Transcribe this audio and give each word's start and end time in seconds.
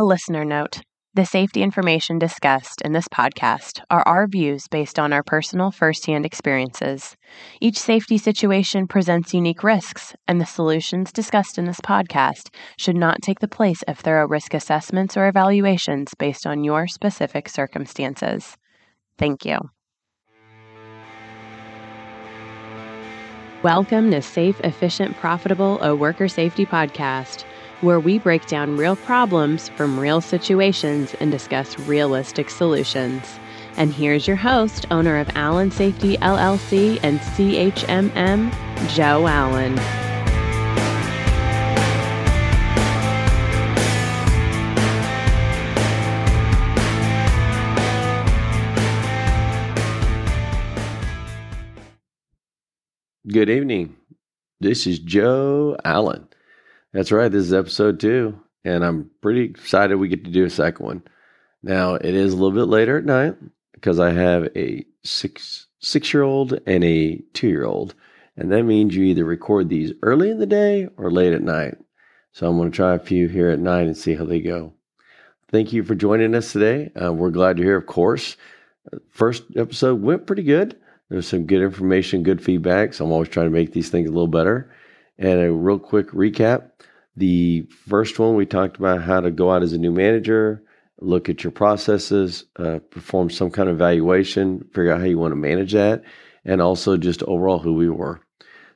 A 0.00 0.04
listener 0.04 0.44
note 0.44 0.80
the 1.14 1.26
safety 1.26 1.60
information 1.60 2.20
discussed 2.20 2.80
in 2.82 2.92
this 2.92 3.08
podcast 3.08 3.80
are 3.90 4.06
our 4.06 4.28
views 4.28 4.68
based 4.68 4.96
on 4.96 5.12
our 5.12 5.24
personal 5.24 5.72
firsthand 5.72 6.24
experiences. 6.24 7.16
Each 7.60 7.76
safety 7.76 8.16
situation 8.16 8.86
presents 8.86 9.34
unique 9.34 9.64
risks, 9.64 10.14
and 10.28 10.40
the 10.40 10.46
solutions 10.46 11.10
discussed 11.10 11.58
in 11.58 11.64
this 11.64 11.80
podcast 11.80 12.54
should 12.78 12.94
not 12.94 13.22
take 13.22 13.40
the 13.40 13.48
place 13.48 13.82
of 13.88 13.98
thorough 13.98 14.28
risk 14.28 14.54
assessments 14.54 15.16
or 15.16 15.26
evaluations 15.26 16.14
based 16.14 16.46
on 16.46 16.62
your 16.62 16.86
specific 16.86 17.48
circumstances. 17.48 18.56
Thank 19.18 19.44
you. 19.44 19.58
Welcome 23.64 24.12
to 24.12 24.22
Safe, 24.22 24.60
Efficient, 24.60 25.16
Profitable, 25.16 25.82
a 25.82 25.96
Worker 25.96 26.28
Safety 26.28 26.66
Podcast 26.66 27.44
where 27.80 28.00
we 28.00 28.18
break 28.18 28.46
down 28.46 28.76
real 28.76 28.96
problems 28.96 29.68
from 29.70 29.98
real 29.98 30.20
situations 30.20 31.14
and 31.20 31.30
discuss 31.30 31.78
realistic 31.80 32.50
solutions. 32.50 33.38
And 33.76 33.92
here's 33.92 34.26
your 34.26 34.36
host, 34.36 34.86
owner 34.90 35.18
of 35.18 35.30
Allen 35.34 35.70
Safety 35.70 36.16
LLC 36.18 36.98
and 37.02 37.20
CHMM, 37.20 38.50
Joe 38.94 39.26
Allen. 39.26 39.78
Good 53.28 53.50
evening. 53.50 53.94
This 54.58 54.86
is 54.86 54.98
Joe 54.98 55.76
Allen. 55.84 56.27
That's 56.98 57.12
right. 57.12 57.30
This 57.30 57.44
is 57.44 57.54
episode 57.54 58.00
two, 58.00 58.40
and 58.64 58.84
I'm 58.84 59.08
pretty 59.22 59.42
excited 59.42 59.94
we 59.94 60.08
get 60.08 60.24
to 60.24 60.32
do 60.32 60.44
a 60.44 60.50
second 60.50 60.84
one. 60.84 61.02
Now 61.62 61.94
it 61.94 62.12
is 62.12 62.32
a 62.32 62.36
little 62.36 62.50
bit 62.50 62.68
later 62.68 62.98
at 62.98 63.04
night 63.04 63.36
because 63.72 64.00
I 64.00 64.10
have 64.10 64.48
a 64.56 64.84
six 65.04 65.68
six 65.78 66.12
year 66.12 66.24
old 66.24 66.58
and 66.66 66.82
a 66.82 67.22
two 67.34 67.46
year 67.46 67.64
old, 67.64 67.94
and 68.36 68.50
that 68.50 68.64
means 68.64 68.96
you 68.96 69.04
either 69.04 69.24
record 69.24 69.68
these 69.68 69.92
early 70.02 70.28
in 70.28 70.40
the 70.40 70.46
day 70.46 70.88
or 70.96 71.12
late 71.12 71.32
at 71.32 71.40
night. 71.40 71.76
So 72.32 72.48
I'm 72.48 72.56
going 72.56 72.72
to 72.72 72.74
try 72.74 72.96
a 72.96 72.98
few 72.98 73.28
here 73.28 73.50
at 73.50 73.60
night 73.60 73.86
and 73.86 73.96
see 73.96 74.16
how 74.16 74.24
they 74.24 74.40
go. 74.40 74.72
Thank 75.52 75.72
you 75.72 75.84
for 75.84 75.94
joining 75.94 76.34
us 76.34 76.52
today. 76.52 76.90
Uh, 77.00 77.12
we're 77.12 77.30
glad 77.30 77.58
you're 77.58 77.68
here, 77.68 77.78
of 77.78 77.86
course. 77.86 78.36
First 79.10 79.44
episode 79.54 80.02
went 80.02 80.26
pretty 80.26 80.42
good. 80.42 80.76
There's 81.10 81.28
some 81.28 81.46
good 81.46 81.62
information, 81.62 82.24
good 82.24 82.42
feedback. 82.42 82.92
So 82.92 83.04
I'm 83.04 83.12
always 83.12 83.28
trying 83.28 83.46
to 83.46 83.52
make 83.56 83.72
these 83.72 83.88
things 83.88 84.08
a 84.08 84.12
little 84.12 84.26
better. 84.26 84.74
And 85.16 85.40
a 85.40 85.52
real 85.52 85.78
quick 85.80 86.08
recap 86.10 86.70
the 87.18 87.62
first 87.86 88.18
one, 88.18 88.34
we 88.34 88.46
talked 88.46 88.76
about 88.76 89.02
how 89.02 89.20
to 89.20 89.30
go 89.30 89.50
out 89.50 89.62
as 89.62 89.72
a 89.72 89.78
new 89.78 89.92
manager, 89.92 90.62
look 91.00 91.28
at 91.28 91.42
your 91.44 91.50
processes, 91.50 92.44
uh, 92.56 92.78
perform 92.90 93.30
some 93.30 93.50
kind 93.50 93.68
of 93.68 93.76
evaluation, 93.76 94.60
figure 94.72 94.92
out 94.92 95.00
how 95.00 95.06
you 95.06 95.18
want 95.18 95.32
to 95.32 95.36
manage 95.36 95.72
that, 95.72 96.02
and 96.44 96.60
also 96.60 96.96
just 96.96 97.22
overall 97.24 97.58
who 97.58 97.74
we 97.74 97.88
were. 97.88 98.20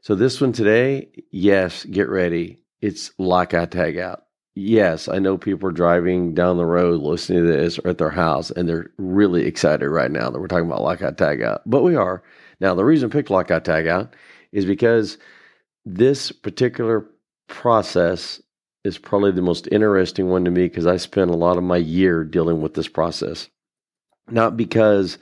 So, 0.00 0.14
this 0.14 0.40
one 0.40 0.52
today, 0.52 1.08
yes, 1.30 1.84
get 1.84 2.08
ready. 2.08 2.62
It's 2.80 3.12
lockout 3.18 3.70
tag 3.70 3.98
out. 3.98 4.24
Yes, 4.54 5.08
I 5.08 5.18
know 5.18 5.38
people 5.38 5.68
are 5.68 5.72
driving 5.72 6.34
down 6.34 6.56
the 6.56 6.66
road 6.66 7.00
listening 7.00 7.46
to 7.46 7.52
this 7.52 7.78
or 7.78 7.88
at 7.88 7.98
their 7.98 8.10
house, 8.10 8.50
and 8.50 8.68
they're 8.68 8.90
really 8.98 9.46
excited 9.46 9.88
right 9.88 10.10
now 10.10 10.28
that 10.28 10.40
we're 10.40 10.48
talking 10.48 10.66
about 10.66 10.82
lockout 10.82 11.16
tag 11.16 11.40
out. 11.42 11.62
But 11.64 11.84
we 11.84 11.94
are. 11.94 12.22
Now, 12.60 12.74
the 12.74 12.84
reason 12.84 13.08
I 13.08 13.12
picked 13.12 13.30
lockout 13.30 13.64
tag 13.64 13.86
out 13.86 14.14
is 14.50 14.66
because 14.66 15.16
this 15.86 16.32
particular 16.32 17.06
process 17.48 18.40
is 18.84 18.98
probably 18.98 19.30
the 19.30 19.42
most 19.42 19.68
interesting 19.70 20.28
one 20.28 20.44
to 20.44 20.50
me 20.50 20.64
because 20.64 20.86
I 20.86 20.96
spent 20.96 21.30
a 21.30 21.36
lot 21.36 21.56
of 21.56 21.64
my 21.64 21.76
year 21.76 22.24
dealing 22.24 22.60
with 22.60 22.74
this 22.74 22.88
process. 22.88 23.48
Not 24.28 24.56
because 24.56 25.18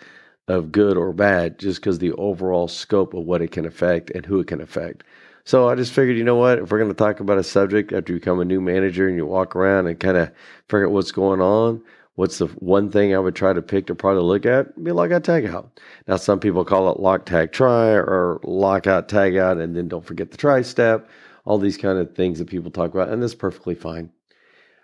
of 0.49 0.73
good 0.73 0.97
or 0.97 1.13
bad, 1.13 1.59
just 1.59 1.81
because 1.81 1.99
the 1.99 2.13
overall 2.13 2.69
scope 2.69 3.15
of 3.15 3.25
what 3.25 3.43
it 3.43 3.53
can 3.53 3.67
affect 3.67 4.11
and 4.11 4.25
who 4.27 4.41
it 4.41 4.47
can 4.47 4.61
affect. 4.61 5.05
So 5.45 5.69
I 5.69 5.75
just 5.75 5.93
figured, 5.93 6.17
you 6.17 6.25
know 6.25 6.37
what, 6.37 6.59
if 6.59 6.71
we're 6.71 6.79
going 6.79 6.91
to 6.91 6.95
talk 6.95 7.21
about 7.21 7.39
a 7.39 7.43
subject 7.43 7.93
after 7.93 8.13
you 8.13 8.19
become 8.19 8.41
a 8.41 8.45
new 8.45 8.61
manager 8.61 9.09
and 9.09 9.17
you 9.17 9.27
walk 9.27 9.57
around 9.57 9.87
and 9.87 9.99
kind 9.99 10.17
of 10.17 10.31
figure 10.69 10.87
out 10.87 10.93
what's 10.93 11.13
going 11.13 11.41
on, 11.41 11.83
what's 12.15 12.39
the 12.39 12.47
one 12.47 12.91
thing 12.91 13.15
I 13.15 13.19
would 13.19 13.35
try 13.35 13.53
to 13.53 13.63
pick 13.63 13.87
to 13.87 13.95
probably 13.95 14.23
look 14.23 14.45
at? 14.45 14.83
Be 14.83 14.93
lockout 14.93 15.25
tag 15.25 15.47
out. 15.47 15.81
Now, 16.07 16.17
some 16.17 16.41
people 16.41 16.65
call 16.65 16.91
it 16.93 17.01
lock 17.01 17.27
tag 17.27 17.53
try 17.53 17.89
or 17.89 18.41
lockout 18.45 19.09
tag 19.09 19.37
out, 19.37 19.59
and 19.59 19.75
then 19.75 19.89
don't 19.89 20.05
forget 20.05 20.31
the 20.31 20.37
try 20.37 20.63
step 20.63 21.09
all 21.45 21.59
these 21.59 21.77
kind 21.77 21.99
of 21.99 22.15
things 22.15 22.39
that 22.39 22.49
people 22.49 22.71
talk 22.71 22.93
about, 22.93 23.09
and 23.09 23.23
that's 23.23 23.35
perfectly 23.35 23.75
fine. 23.75 24.11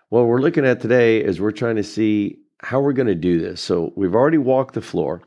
What 0.09 0.27
we're 0.27 0.41
looking 0.41 0.67
at 0.67 0.81
today 0.81 1.23
is 1.23 1.41
we're 1.41 1.51
trying 1.51 1.77
to 1.77 1.83
see 1.83 2.39
how 2.63 2.81
we're 2.81 2.93
going 2.93 3.09
to 3.09 3.15
do 3.15 3.41
this. 3.41 3.61
So 3.61 3.93
we've 3.97 4.15
already 4.15 4.39
walked 4.39 4.75
the 4.75 4.81
floor. 4.81 5.23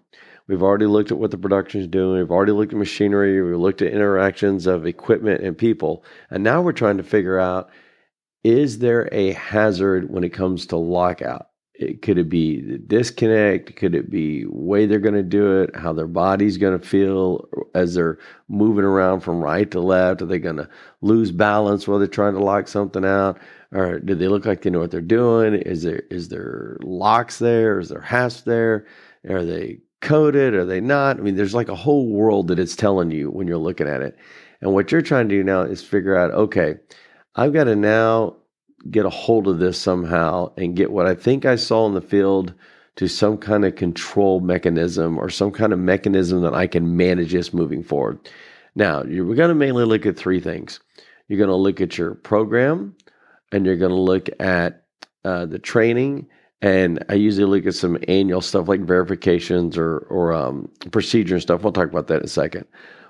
We've 0.48 0.64
already 0.64 0.88
looked 0.88 1.12
at 1.12 1.20
what 1.20 1.32
the 1.32 1.38
production 1.38 1.82
is 1.82 1.88
doing. 1.88 2.18
We've 2.20 2.32
already 2.32 2.54
looked 2.54 2.74
at 2.74 2.80
machinery. 2.80 3.42
We've 3.42 3.60
looked 3.60 3.82
at 3.82 3.94
interactions 3.94 4.66
of 4.66 4.88
equipment 4.88 5.44
and 5.44 5.58
people. 5.58 6.04
And 6.32 6.44
now 6.44 6.62
we're 6.62 6.72
trying 6.72 6.98
to 6.98 7.04
figure 7.04 7.40
out 7.40 7.70
is 8.44 8.80
there 8.80 9.10
a 9.12 9.34
hazard 9.34 10.10
when 10.10 10.24
it 10.24 10.30
comes 10.30 10.68
to 10.68 10.78
lockout? 10.78 11.49
It, 11.80 12.02
could 12.02 12.18
it 12.18 12.28
be 12.28 12.60
the 12.60 12.78
disconnect? 12.78 13.78
Could 13.78 13.96
it 13.96 14.10
be 14.10 14.46
way 14.50 14.86
they're 14.86 15.00
going 15.00 15.14
to 15.14 15.24
do 15.24 15.62
it? 15.62 15.74
How 15.78 15.94
their 15.94 16.08
body's 16.08 16.58
going 16.58 16.78
to 16.78 16.86
feel 16.86 17.48
as 17.74 17.94
they're 17.94 18.20
moving 18.50 18.84
around 18.84 19.22
from 19.22 19.42
right 19.42 19.70
to 19.72 19.80
left? 19.80 20.22
Are 20.22 20.26
they 20.26 20.40
going 20.40 20.58
to 20.58 20.70
lose 21.02 21.32
balance 21.32 21.88
while 21.88 21.98
they're 21.98 22.08
trying 22.08 22.34
to 22.34 22.44
lock 22.44 22.68
something 22.68 23.06
out? 23.06 23.40
Or 23.72 24.00
do 24.00 24.14
they 24.14 24.28
look 24.28 24.46
like 24.46 24.62
they 24.62 24.70
know 24.70 24.80
what 24.80 24.92
they're 24.92 25.00
doing? 25.00 25.54
Is 25.54 25.84
there 25.84 26.04
is 26.12 26.28
there 26.28 26.78
locks 26.82 27.40
there? 27.40 27.80
Is 27.80 27.88
there 27.88 28.02
hasps 28.02 28.42
there? 28.42 28.86
Are 29.30 29.46
they 29.46 29.80
coded? 30.02 30.54
Are 30.56 30.66
they 30.66 30.82
not? 30.82 31.18
I 31.18 31.22
mean, 31.22 31.36
there's 31.36 31.56
like 31.56 31.70
a 31.70 31.76
whole 31.76 32.10
world 32.10 32.50
that 32.50 32.60
it's 32.60 32.76
telling 32.76 33.12
you 33.12 33.32
when 33.32 33.48
you're 33.48 33.58
looking 33.58 33.88
at 33.88 34.02
it. 34.02 34.18
And 34.60 34.74
what 34.74 34.92
you're 34.92 35.02
trying 35.02 35.30
to 35.30 35.36
do 35.36 35.44
now 35.46 35.62
is 35.62 35.82
figure 35.82 36.18
out, 36.18 36.32
okay, 36.32 36.76
I've 37.36 37.54
got 37.54 37.66
to 37.66 37.76
now 37.76 38.36
get 38.90 39.06
a 39.06 39.10
hold 39.10 39.48
of 39.48 39.60
this 39.60 39.78
somehow 39.78 40.52
and 40.58 40.76
get 40.76 40.92
what 40.92 41.06
I 41.06 41.16
think 41.16 41.46
I 41.46 41.56
saw 41.56 41.86
in 41.88 41.94
the 41.94 42.02
field 42.02 42.54
to 42.96 43.08
some 43.08 43.38
kind 43.38 43.66
of 43.66 43.76
control 43.76 44.40
mechanism 44.40 45.18
or 45.18 45.30
some 45.30 45.52
kind 45.52 45.72
of 45.72 45.80
mechanism 45.80 46.42
that 46.42 46.54
I 46.54 46.68
can 46.68 46.98
manage 46.98 47.32
this 47.32 47.54
moving 47.54 47.84
forward. 47.84 48.20
Now, 48.76 49.04
we're 49.04 49.36
going 49.36 49.50
to 49.50 49.56
mainly 49.56 49.86
look 49.86 50.06
at 50.06 50.18
three 50.18 50.40
things. 50.40 50.80
You're 51.28 51.38
going 51.38 51.50
to 51.50 51.56
look 51.56 51.80
at 51.82 51.98
your 51.98 52.16
program 52.16 52.96
and 53.52 53.66
you're 53.66 53.78
going 53.78 53.92
to 53.92 53.96
look 53.96 54.30
at 54.40 54.84
uh, 55.24 55.46
the 55.46 55.60
training. 55.60 56.28
And 56.62 57.04
I 57.08 57.14
usually 57.14 57.46
look 57.46 57.66
at 57.66 57.76
some 57.76 57.98
annual 58.08 58.42
stuff 58.42 58.68
like 58.68 58.82
verifications 58.82 59.78
or, 59.78 60.00
or 60.10 60.34
um, 60.34 60.70
procedure 60.92 61.36
and 61.36 61.42
stuff. 61.42 61.64
We'll 61.64 61.72
talk 61.72 61.90
about 61.90 62.08
that 62.08 62.18
in 62.18 62.26
a 62.26 62.28
second. 62.28 62.66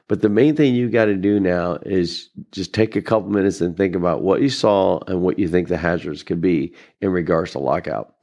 But 0.10 0.22
the 0.22 0.28
main 0.28 0.56
thing 0.56 0.74
you 0.74 0.90
got 0.90 1.06
to 1.06 1.16
do 1.16 1.40
now 1.40 1.78
is 1.86 2.30
just 2.52 2.74
take 2.74 2.96
a 2.96 3.02
couple 3.02 3.30
minutes 3.30 3.62
and 3.62 3.78
think 3.78 3.96
about 3.96 4.24
what 4.24 4.42
you 4.42 4.50
saw 4.50 5.00
and 5.08 5.22
what 5.22 5.38
you 5.38 5.48
think 5.48 5.68
the 5.68 5.78
hazards 5.78 6.24
could 6.24 6.42
be 6.42 6.74
in 7.00 7.12
regards 7.12 7.52
to 7.52 7.60
lockout. 7.60 8.16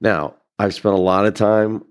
Now, 0.00 0.34
I've 0.58 0.74
spent 0.74 0.96
a 0.96 1.00
lot 1.00 1.26
of 1.26 1.34
time 1.34 1.84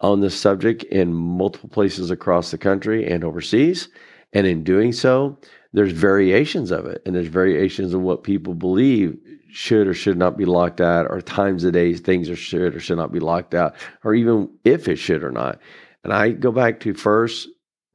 on 0.00 0.20
this 0.20 0.40
subject 0.40 0.84
in 0.84 1.12
multiple 1.12 1.68
places 1.68 2.10
across 2.10 2.50
the 2.50 2.56
country 2.56 3.06
and 3.06 3.24
overseas. 3.24 3.90
And 4.32 4.46
in 4.46 4.64
doing 4.64 4.92
so, 4.92 5.38
there's 5.74 5.92
variations 5.92 6.70
of 6.70 6.86
it, 6.86 7.02
and 7.04 7.14
there's 7.14 7.28
variations 7.28 7.92
of 7.92 8.00
what 8.00 8.22
people 8.22 8.54
believe 8.54 9.18
should 9.50 9.86
or 9.86 9.94
should 9.94 10.16
not 10.16 10.38
be 10.38 10.46
locked 10.46 10.80
out, 10.80 11.06
or 11.10 11.20
times 11.20 11.64
of 11.64 11.74
day 11.74 11.92
things 11.94 12.30
are 12.30 12.36
should 12.36 12.74
or 12.74 12.80
should 12.80 12.96
not 12.96 13.12
be 13.12 13.20
locked 13.20 13.54
out, 13.54 13.74
or 14.02 14.14
even 14.14 14.48
if 14.64 14.88
it 14.88 14.96
should 14.96 15.22
or 15.22 15.30
not. 15.30 15.60
And 16.04 16.12
I 16.12 16.30
go 16.30 16.52
back 16.52 16.80
to 16.80 16.94
first 16.94 17.48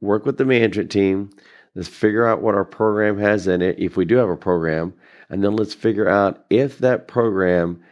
work 0.04 0.24
with 0.26 0.38
the 0.38 0.44
management 0.44 0.90
team. 0.90 1.30
Let's 1.74 1.88
figure 1.88 2.26
out 2.26 2.42
what 2.42 2.54
our 2.54 2.64
program 2.64 3.18
has 3.18 3.48
in 3.48 3.60
it, 3.62 3.78
if 3.78 3.96
we 3.96 4.04
do 4.04 4.16
have 4.16 4.28
a 4.28 4.36
program, 4.36 4.94
and 5.28 5.42
then 5.42 5.56
let's 5.56 5.74
figure 5.74 6.08
out 6.08 6.44
if 6.50 6.78
that 6.78 7.08
program 7.08 7.82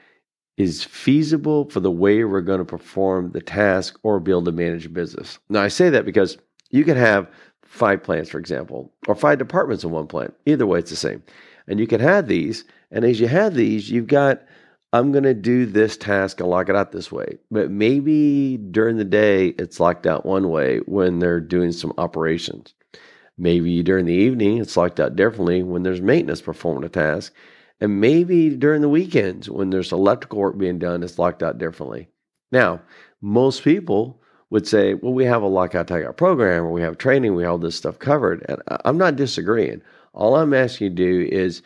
is 0.57 0.85
feasible 0.85 1.69
for 1.71 1.81
the 1.81 1.91
way 1.91 2.23
we're 2.23 2.43
going 2.43 2.59
to 2.59 2.65
perform 2.65 3.33
the 3.33 3.41
task 3.41 3.99
or 4.03 4.21
manage 4.21 4.87
a 4.87 4.89
business. 4.89 5.39
Now, 5.49 5.63
I 5.63 5.69
say 5.69 5.91
that 5.91 6.05
because 6.05 6.39
you 6.71 6.85
can 6.85 6.97
have 6.97 7.29
five 7.65 8.03
plants, 8.03 8.31
for 8.31 8.39
example, 8.39 8.93
or 9.09 9.15
five 9.15 9.39
departments 9.39 9.83
in 9.83 9.91
one 9.91 10.07
plant. 10.07 10.35
Either 10.47 10.67
way, 10.67 10.79
it's 10.79 10.91
the 10.91 10.97
same. 10.97 11.23
And 11.67 11.81
you 11.81 11.87
can 11.87 12.01
have 12.01 12.29
these, 12.29 12.65
and 12.91 13.05
as 13.05 13.19
you 13.19 13.29
have 13.29 13.55
these, 13.55 13.91
you've 13.91 14.07
got 14.07 14.43
I'm 14.93 15.11
going 15.11 15.25
to 15.25 15.35
do 15.35 15.65
this 15.65 15.97
task 15.97 16.41
and 16.41 16.51
lock 16.51 16.69
it 16.69 16.77
out 16.77 16.93
this 16.93 17.11
way. 17.11 17.39
But 17.51 17.71
maybe 17.71 18.59
during 18.59 18.99
the 18.99 19.05
day, 19.05 19.49
it's 19.49 19.81
locked 19.81 20.07
out 20.07 20.27
one 20.27 20.51
way 20.51 20.79
when 20.85 21.19
they're 21.19 21.41
doing 21.41 21.73
some 21.73 21.95
operations. 21.97 22.75
Maybe 23.39 23.83
during 23.83 24.05
the 24.05 24.13
evening, 24.13 24.59
it's 24.59 24.77
locked 24.77 25.01
out 25.01 25.17
differently 25.17 25.63
when 25.63 25.83
there's 25.83 26.03
maintenance 26.03 26.43
performing 26.43 26.85
a 26.85 26.91
task. 26.91 27.33
And 27.81 28.01
maybe 28.01 28.51
during 28.51 28.83
the 28.83 28.89
weekends, 28.89 29.49
when 29.49 29.71
there's 29.71 29.93
electrical 29.93 30.39
work 30.39 30.59
being 30.59 30.79
done, 30.79 31.03
it's 31.03 31.19
locked 31.19 31.43
out 31.43 31.59
differently. 31.59 32.09
Now, 32.53 32.83
most 33.23 33.65
people 33.65 34.21
would 34.51 34.69
say, 34.69 34.93
well, 34.93 35.15
we 35.15 35.25
have 35.25 35.43
a 35.43 35.47
lockout 35.47 35.87
tagout 35.87 36.19
program 36.19 36.65
or 36.65 36.71
we 36.71 36.83
have 36.83 36.99
training, 36.99 37.35
we 37.35 37.45
have 37.45 37.53
all 37.53 37.59
this 37.59 37.75
stuff 37.75 37.99
covered. 37.99 38.45
And 38.49 38.61
I'm 38.85 38.99
not 38.99 39.17
disagreeing. 39.17 39.81
All 40.13 40.37
I'm 40.37 40.53
asking 40.53 40.85
you 40.85 40.91
to 40.91 40.95
do 40.95 41.29
is, 41.35 41.63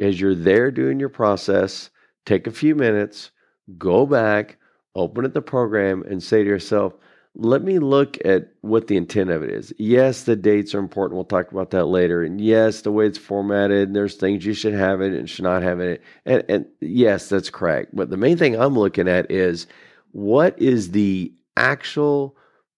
as 0.00 0.18
you're 0.18 0.34
there 0.34 0.70
doing 0.70 0.98
your 0.98 1.10
process, 1.10 1.90
take 2.26 2.46
a 2.46 2.52
few 2.52 2.74
minutes, 2.74 3.30
go 3.78 4.06
back, 4.06 4.58
open 4.94 5.24
up 5.24 5.32
the 5.32 5.42
program, 5.42 6.02
and 6.02 6.22
say 6.22 6.42
to 6.42 6.48
yourself, 6.48 6.94
let 7.36 7.62
me 7.62 7.78
look 7.78 8.18
at 8.24 8.48
what 8.60 8.88
the 8.88 8.96
intent 8.96 9.30
of 9.30 9.42
it 9.42 9.50
is. 9.50 9.72
Yes, 9.78 10.24
the 10.24 10.34
dates 10.34 10.74
are 10.74 10.80
important. 10.80 11.14
We'll 11.14 11.24
talk 11.24 11.52
about 11.52 11.70
that 11.70 11.86
later. 11.86 12.22
And 12.24 12.40
yes, 12.40 12.82
the 12.82 12.90
way 12.90 13.06
it's 13.06 13.18
formatted, 13.18 13.94
there's 13.94 14.16
things 14.16 14.44
you 14.44 14.52
should 14.52 14.74
have 14.74 15.00
it 15.00 15.12
and 15.12 15.30
should 15.30 15.44
not 15.44 15.62
have 15.62 15.78
it. 15.80 16.02
And, 16.26 16.44
and 16.48 16.66
yes, 16.80 17.28
that's 17.28 17.50
correct. 17.50 17.94
But 17.94 18.10
the 18.10 18.16
main 18.16 18.36
thing 18.36 18.58
I'm 18.58 18.76
looking 18.76 19.08
at 19.08 19.30
is 19.30 19.68
what 20.10 20.60
is 20.60 20.90
the 20.90 21.32
actual 21.56 22.36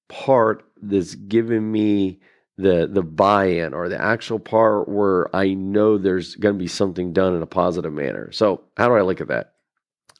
part 0.08 0.64
that's 0.82 1.14
giving 1.14 1.72
me 1.72 2.20
the 2.62 2.88
the 2.90 3.02
buy-in 3.02 3.74
or 3.74 3.88
the 3.88 4.00
actual 4.00 4.38
part 4.38 4.88
where 4.88 5.34
I 5.34 5.54
know 5.54 5.98
there's 5.98 6.36
going 6.36 6.54
to 6.54 6.58
be 6.58 6.68
something 6.68 7.12
done 7.12 7.34
in 7.34 7.42
a 7.42 7.46
positive 7.46 7.92
manner. 7.92 8.30
So, 8.32 8.62
how 8.76 8.88
do 8.88 8.94
I 8.94 9.02
look 9.02 9.20
at 9.20 9.28
that? 9.28 9.54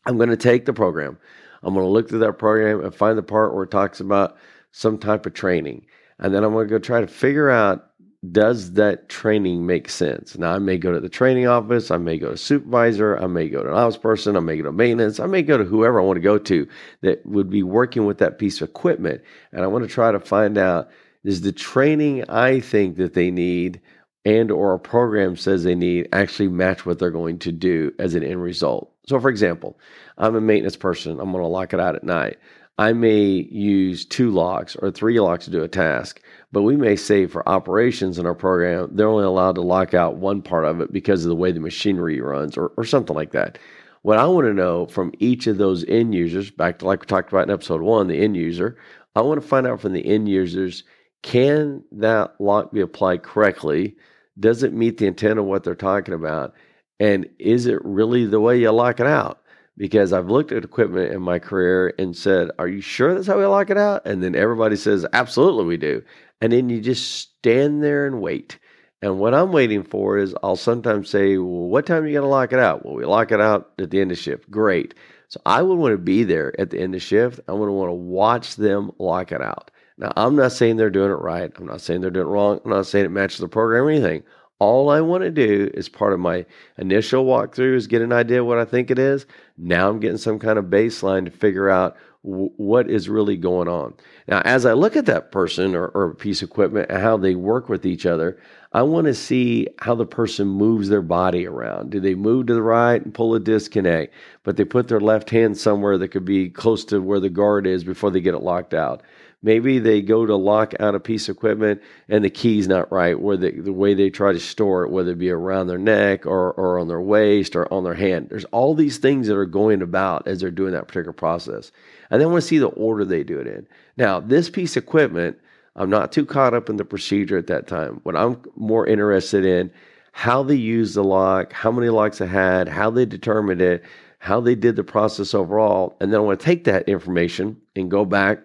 I'm 0.06 0.16
going 0.16 0.30
to 0.30 0.36
take 0.36 0.66
the 0.66 0.72
program. 0.72 1.18
I'm 1.62 1.74
going 1.74 1.86
to 1.86 1.90
look 1.90 2.08
through 2.08 2.20
that 2.20 2.38
program 2.38 2.84
and 2.84 2.94
find 2.94 3.16
the 3.16 3.22
part 3.22 3.54
where 3.54 3.64
it 3.64 3.70
talks 3.70 4.00
about 4.00 4.36
some 4.72 4.98
type 4.98 5.26
of 5.26 5.34
training. 5.34 5.86
And 6.18 6.34
then 6.34 6.44
I'm 6.44 6.52
going 6.52 6.66
to 6.66 6.70
go 6.70 6.78
try 6.78 7.00
to 7.00 7.06
figure 7.06 7.50
out 7.50 7.92
does 8.30 8.74
that 8.74 9.08
training 9.08 9.66
make 9.66 9.88
sense? 9.88 10.38
Now, 10.38 10.54
I 10.54 10.60
may 10.60 10.78
go 10.78 10.92
to 10.92 11.00
the 11.00 11.08
training 11.08 11.48
office, 11.48 11.90
I 11.90 11.96
may 11.96 12.18
go 12.18 12.30
to 12.30 12.36
supervisor, 12.36 13.18
I 13.18 13.26
may 13.26 13.48
go 13.48 13.64
to 13.64 13.68
an 13.68 13.74
ops 13.74 13.96
person, 13.96 14.36
I 14.36 14.40
may 14.40 14.56
go 14.56 14.62
to 14.62 14.72
maintenance, 14.72 15.18
I 15.18 15.26
may 15.26 15.42
go 15.42 15.58
to 15.58 15.64
whoever 15.64 16.00
I 16.00 16.04
want 16.04 16.18
to 16.18 16.20
go 16.20 16.38
to 16.38 16.68
that 17.00 17.26
would 17.26 17.50
be 17.50 17.64
working 17.64 18.06
with 18.06 18.18
that 18.18 18.38
piece 18.38 18.60
of 18.60 18.68
equipment. 18.68 19.22
And 19.50 19.64
I 19.64 19.66
want 19.66 19.82
to 19.82 19.92
try 19.92 20.12
to 20.12 20.20
find 20.20 20.56
out 20.56 20.88
is 21.24 21.40
the 21.40 21.52
training 21.52 22.28
I 22.28 22.60
think 22.60 22.96
that 22.96 23.14
they 23.14 23.30
need 23.30 23.80
and 24.24 24.50
or 24.50 24.72
a 24.72 24.78
program 24.78 25.36
says 25.36 25.64
they 25.64 25.74
need 25.74 26.08
actually 26.12 26.48
match 26.48 26.86
what 26.86 26.98
they're 26.98 27.10
going 27.10 27.38
to 27.40 27.52
do 27.52 27.92
as 27.98 28.14
an 28.14 28.22
end 28.22 28.40
result. 28.42 28.92
So 29.08 29.18
for 29.18 29.28
example, 29.28 29.78
I'm 30.18 30.36
a 30.36 30.40
maintenance 30.40 30.76
person, 30.76 31.18
I'm 31.20 31.32
going 31.32 31.42
to 31.42 31.48
lock 31.48 31.72
it 31.72 31.80
out 31.80 31.96
at 31.96 32.04
night. 32.04 32.38
I 32.78 32.92
may 32.94 33.20
use 33.20 34.04
two 34.04 34.30
locks 34.30 34.76
or 34.76 34.90
three 34.90 35.20
locks 35.20 35.44
to 35.44 35.50
do 35.50 35.62
a 35.62 35.68
task, 35.68 36.22
but 36.52 36.62
we 36.62 36.76
may 36.76 36.96
say 36.96 37.26
for 37.26 37.46
operations 37.48 38.18
in 38.18 38.26
our 38.26 38.34
program, 38.34 38.90
they're 38.92 39.08
only 39.08 39.24
allowed 39.24 39.56
to 39.56 39.60
lock 39.60 39.92
out 39.92 40.16
one 40.16 40.40
part 40.40 40.64
of 40.64 40.80
it 40.80 40.92
because 40.92 41.24
of 41.24 41.28
the 41.28 41.36
way 41.36 41.52
the 41.52 41.60
machinery 41.60 42.20
runs 42.20 42.56
or, 42.56 42.68
or 42.76 42.84
something 42.84 43.14
like 43.14 43.32
that. 43.32 43.58
What 44.02 44.18
I 44.18 44.26
want 44.26 44.46
to 44.46 44.54
know 44.54 44.86
from 44.86 45.12
each 45.18 45.46
of 45.46 45.58
those 45.58 45.84
end 45.84 46.14
users, 46.14 46.50
back 46.50 46.78
to 46.78 46.86
like 46.86 47.00
we 47.00 47.06
talked 47.06 47.30
about 47.30 47.44
in 47.44 47.54
episode 47.54 47.82
one, 47.82 48.08
the 48.08 48.20
end 48.20 48.36
user, 48.36 48.76
I 49.14 49.20
want 49.20 49.40
to 49.40 49.46
find 49.46 49.66
out 49.66 49.80
from 49.80 49.92
the 49.92 50.06
end 50.06 50.28
users 50.28 50.82
can 51.22 51.84
that 51.92 52.34
lock 52.40 52.72
be 52.72 52.80
applied 52.80 53.22
correctly? 53.22 53.96
Does 54.38 54.62
it 54.62 54.72
meet 54.72 54.98
the 54.98 55.06
intent 55.06 55.38
of 55.38 55.44
what 55.44 55.64
they're 55.64 55.74
talking 55.74 56.14
about? 56.14 56.54
And 57.00 57.28
is 57.38 57.66
it 57.66 57.84
really 57.84 58.26
the 58.26 58.40
way 58.40 58.58
you 58.58 58.70
lock 58.70 59.00
it 59.00 59.06
out? 59.06 59.40
Because 59.76 60.12
I've 60.12 60.28
looked 60.28 60.52
at 60.52 60.64
equipment 60.64 61.12
in 61.12 61.22
my 61.22 61.38
career 61.38 61.94
and 61.98 62.16
said, 62.16 62.50
Are 62.58 62.68
you 62.68 62.80
sure 62.80 63.14
that's 63.14 63.26
how 63.26 63.38
we 63.38 63.44
lock 63.46 63.70
it 63.70 63.78
out? 63.78 64.06
And 64.06 64.22
then 64.22 64.34
everybody 64.34 64.76
says, 64.76 65.06
Absolutely, 65.12 65.64
we 65.64 65.76
do. 65.76 66.02
And 66.40 66.52
then 66.52 66.68
you 66.68 66.80
just 66.80 67.12
stand 67.12 67.82
there 67.82 68.06
and 68.06 68.20
wait. 68.20 68.58
And 69.00 69.18
what 69.18 69.34
I'm 69.34 69.50
waiting 69.50 69.82
for 69.82 70.18
is 70.18 70.34
I'll 70.42 70.56
sometimes 70.56 71.08
say, 71.08 71.38
Well, 71.38 71.46
what 71.46 71.86
time 71.86 72.04
are 72.04 72.06
you 72.06 72.12
going 72.12 72.22
to 72.22 72.28
lock 72.28 72.52
it 72.52 72.58
out? 72.58 72.84
Well, 72.84 72.94
we 72.94 73.04
lock 73.04 73.32
it 73.32 73.40
out 73.40 73.72
at 73.78 73.90
the 73.90 74.00
end 74.00 74.12
of 74.12 74.18
shift. 74.18 74.50
Great. 74.50 74.94
So 75.28 75.40
I 75.46 75.62
would 75.62 75.78
want 75.78 75.92
to 75.92 75.98
be 75.98 76.24
there 76.24 76.54
at 76.60 76.70
the 76.70 76.78
end 76.78 76.94
of 76.94 77.02
shift. 77.02 77.40
I 77.48 77.52
would 77.52 77.70
want 77.70 77.88
to 77.88 77.94
watch 77.94 78.56
them 78.56 78.92
lock 78.98 79.32
it 79.32 79.40
out. 79.40 79.71
Now, 79.98 80.12
I'm 80.16 80.36
not 80.36 80.52
saying 80.52 80.76
they're 80.76 80.90
doing 80.90 81.10
it 81.10 81.14
right. 81.14 81.52
I'm 81.56 81.66
not 81.66 81.80
saying 81.80 82.00
they're 82.00 82.10
doing 82.10 82.26
it 82.26 82.30
wrong. 82.30 82.60
I'm 82.64 82.70
not 82.70 82.86
saying 82.86 83.04
it 83.04 83.10
matches 83.10 83.38
the 83.38 83.48
program 83.48 83.84
or 83.84 83.90
anything. 83.90 84.22
All 84.58 84.90
I 84.90 85.00
want 85.00 85.24
to 85.24 85.30
do 85.30 85.70
is 85.74 85.88
part 85.88 86.12
of 86.12 86.20
my 86.20 86.46
initial 86.78 87.24
walkthrough 87.24 87.74
is 87.74 87.88
get 87.88 88.00
an 88.00 88.12
idea 88.12 88.44
what 88.44 88.58
I 88.58 88.64
think 88.64 88.90
it 88.90 88.98
is. 88.98 89.26
Now 89.58 89.88
I'm 89.88 89.98
getting 89.98 90.18
some 90.18 90.38
kind 90.38 90.58
of 90.58 90.66
baseline 90.66 91.24
to 91.24 91.32
figure 91.32 91.68
out 91.68 91.96
w- 92.24 92.52
what 92.56 92.88
is 92.88 93.08
really 93.08 93.36
going 93.36 93.66
on. 93.66 93.94
Now, 94.28 94.40
as 94.44 94.64
I 94.64 94.74
look 94.74 94.96
at 94.96 95.06
that 95.06 95.32
person 95.32 95.74
or, 95.74 95.88
or 95.88 96.14
piece 96.14 96.42
of 96.42 96.48
equipment 96.48 96.90
and 96.90 97.02
how 97.02 97.16
they 97.16 97.34
work 97.34 97.68
with 97.68 97.84
each 97.84 98.06
other, 98.06 98.38
I 98.72 98.82
want 98.82 99.06
to 99.06 99.14
see 99.14 99.66
how 99.80 99.94
the 99.94 100.06
person 100.06 100.46
moves 100.46 100.88
their 100.88 101.02
body 101.02 101.46
around. 101.46 101.90
Do 101.90 102.00
they 102.00 102.14
move 102.14 102.46
to 102.46 102.54
the 102.54 102.62
right 102.62 103.04
and 103.04 103.12
pull 103.12 103.34
a 103.34 103.40
disconnect, 103.40 104.14
but 104.44 104.56
they 104.56 104.64
put 104.64 104.88
their 104.88 105.00
left 105.00 105.30
hand 105.30 105.58
somewhere 105.58 105.98
that 105.98 106.08
could 106.08 106.24
be 106.24 106.48
close 106.48 106.84
to 106.86 107.02
where 107.02 107.20
the 107.20 107.28
guard 107.28 107.66
is 107.66 107.84
before 107.84 108.10
they 108.10 108.20
get 108.20 108.34
it 108.34 108.42
locked 108.42 108.74
out? 108.74 109.02
Maybe 109.44 109.80
they 109.80 110.02
go 110.02 110.24
to 110.24 110.36
lock 110.36 110.72
out 110.78 110.94
a 110.94 111.00
piece 111.00 111.28
of 111.28 111.36
equipment 111.36 111.82
and 112.08 112.24
the 112.24 112.30
key's 112.30 112.68
not 112.68 112.92
right, 112.92 113.18
where 113.18 113.36
the, 113.36 113.50
the 113.50 113.72
way 113.72 113.92
they 113.92 114.08
try 114.08 114.32
to 114.32 114.38
store 114.38 114.84
it, 114.84 114.90
whether 114.90 115.12
it 115.12 115.18
be 115.18 115.30
around 115.30 115.66
their 115.66 115.78
neck 115.78 116.26
or, 116.26 116.52
or 116.52 116.78
on 116.78 116.86
their 116.86 117.00
waist 117.00 117.56
or 117.56 117.72
on 117.72 117.82
their 117.82 117.94
hand. 117.94 118.28
There's 118.28 118.44
all 118.46 118.74
these 118.74 118.98
things 118.98 119.26
that 119.26 119.36
are 119.36 119.44
going 119.44 119.82
about 119.82 120.28
as 120.28 120.40
they're 120.40 120.52
doing 120.52 120.72
that 120.72 120.86
particular 120.86 121.12
process. 121.12 121.72
And 122.10 122.20
then 122.20 122.30
want 122.30 122.42
to 122.42 122.48
see 122.48 122.58
the 122.58 122.68
order 122.68 123.04
they 123.04 123.24
do 123.24 123.40
it 123.40 123.48
in. 123.48 123.66
Now, 123.96 124.20
this 124.20 124.48
piece 124.48 124.76
of 124.76 124.84
equipment, 124.84 125.38
I'm 125.74 125.90
not 125.90 126.12
too 126.12 126.24
caught 126.24 126.54
up 126.54 126.70
in 126.70 126.76
the 126.76 126.84
procedure 126.84 127.36
at 127.38 127.48
that 127.48 127.66
time. 127.66 128.00
What 128.04 128.14
I'm 128.14 128.40
more 128.54 128.86
interested 128.86 129.44
in, 129.44 129.72
how 130.12 130.44
they 130.44 130.54
use 130.54 130.94
the 130.94 131.02
lock, 131.02 131.52
how 131.52 131.72
many 131.72 131.88
locks 131.88 132.18
they 132.18 132.26
had, 132.26 132.68
how 132.68 132.90
they 132.90 133.06
determined 133.06 133.60
it, 133.60 133.82
how 134.18 134.40
they 134.40 134.54
did 134.54 134.76
the 134.76 134.84
process 134.84 135.34
overall. 135.34 135.96
And 136.00 136.12
then 136.12 136.20
I 136.20 136.22
want 136.22 136.38
to 136.38 136.46
take 136.46 136.62
that 136.64 136.88
information 136.88 137.60
and 137.74 137.90
go 137.90 138.04
back 138.04 138.38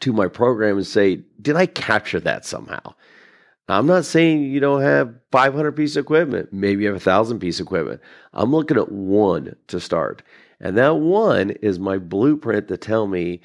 to 0.00 0.12
my 0.12 0.28
program 0.28 0.76
and 0.76 0.86
say, 0.86 1.22
did 1.40 1.56
I 1.56 1.66
capture 1.66 2.20
that 2.20 2.44
somehow? 2.44 2.94
I'm 3.68 3.86
not 3.86 4.06
saying 4.06 4.44
you 4.44 4.60
don't 4.60 4.80
have 4.80 5.14
500 5.30 5.72
piece 5.72 5.96
of 5.96 6.04
equipment. 6.04 6.52
Maybe 6.52 6.82
you 6.82 6.88
have 6.88 6.96
a 6.96 7.00
thousand 7.00 7.38
piece 7.38 7.60
of 7.60 7.66
equipment. 7.66 8.00
I'm 8.32 8.50
looking 8.50 8.78
at 8.78 8.90
one 8.90 9.54
to 9.66 9.78
start. 9.78 10.22
And 10.58 10.76
that 10.78 10.96
one 10.96 11.50
is 11.50 11.78
my 11.78 11.98
blueprint 11.98 12.68
to 12.68 12.76
tell 12.78 13.06
me 13.06 13.42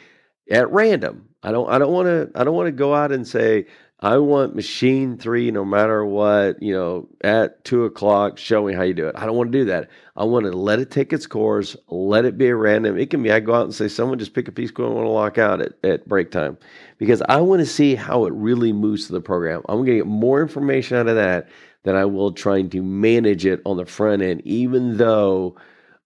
at 0.53 0.71
random. 0.71 1.27
I 1.41 1.51
don't 1.51 1.69
I 1.69 1.77
don't 1.77 1.91
want 1.91 2.07
to 2.07 2.31
I 2.39 2.44
don't 2.44 2.55
want 2.55 2.67
to 2.67 2.71
go 2.71 2.94
out 2.94 3.11
and 3.11 3.27
say 3.27 3.65
I 4.00 4.17
want 4.17 4.53
machine 4.53 5.17
three, 5.17 5.50
no 5.50 5.63
matter 5.63 6.05
what, 6.05 6.61
you 6.61 6.73
know, 6.73 7.07
at 7.21 7.63
two 7.63 7.85
o'clock, 7.85 8.38
show 8.38 8.65
me 8.65 8.73
how 8.73 8.81
you 8.83 8.94
do 8.94 9.07
it. 9.07 9.15
I 9.17 9.25
don't 9.25 9.38
want 9.38 9.53
to 9.53 9.57
do 9.57 9.65
that. 9.65 9.89
I 10.17 10.25
want 10.25 10.45
to 10.45 10.51
let 10.51 10.79
it 10.79 10.91
take 10.91 11.13
its 11.13 11.25
course, 11.25 11.77
let 11.88 12.25
it 12.25 12.38
be 12.38 12.47
a 12.47 12.55
random. 12.55 12.97
It 12.97 13.09
can 13.09 13.23
be 13.23 13.31
I 13.31 13.39
go 13.39 13.53
out 13.53 13.63
and 13.63 13.73
say, 13.73 13.88
someone 13.88 14.19
just 14.19 14.33
pick 14.33 14.50
a 14.50 14.51
piece, 14.51 14.71
and 14.71 14.94
want 14.94 15.05
to 15.05 15.09
lock 15.09 15.38
out 15.38 15.61
at, 15.61 15.73
at 15.85 16.05
break 16.05 16.31
time. 16.31 16.57
Because 16.97 17.21
I 17.29 17.39
want 17.39 17.61
to 17.61 17.65
see 17.65 17.95
how 17.95 18.25
it 18.25 18.33
really 18.33 18.73
moves 18.73 19.07
to 19.07 19.13
the 19.13 19.21
program. 19.21 19.61
I'm 19.69 19.77
going 19.77 19.88
to 19.88 19.95
get 19.95 20.07
more 20.07 20.41
information 20.41 20.97
out 20.97 21.07
of 21.07 21.15
that 21.15 21.47
than 21.83 21.95
I 21.95 22.03
will 22.03 22.33
trying 22.33 22.69
to 22.71 22.83
manage 22.83 23.45
it 23.45 23.61
on 23.65 23.77
the 23.77 23.85
front 23.85 24.21
end, 24.21 24.41
even 24.44 24.97
though 24.97 25.55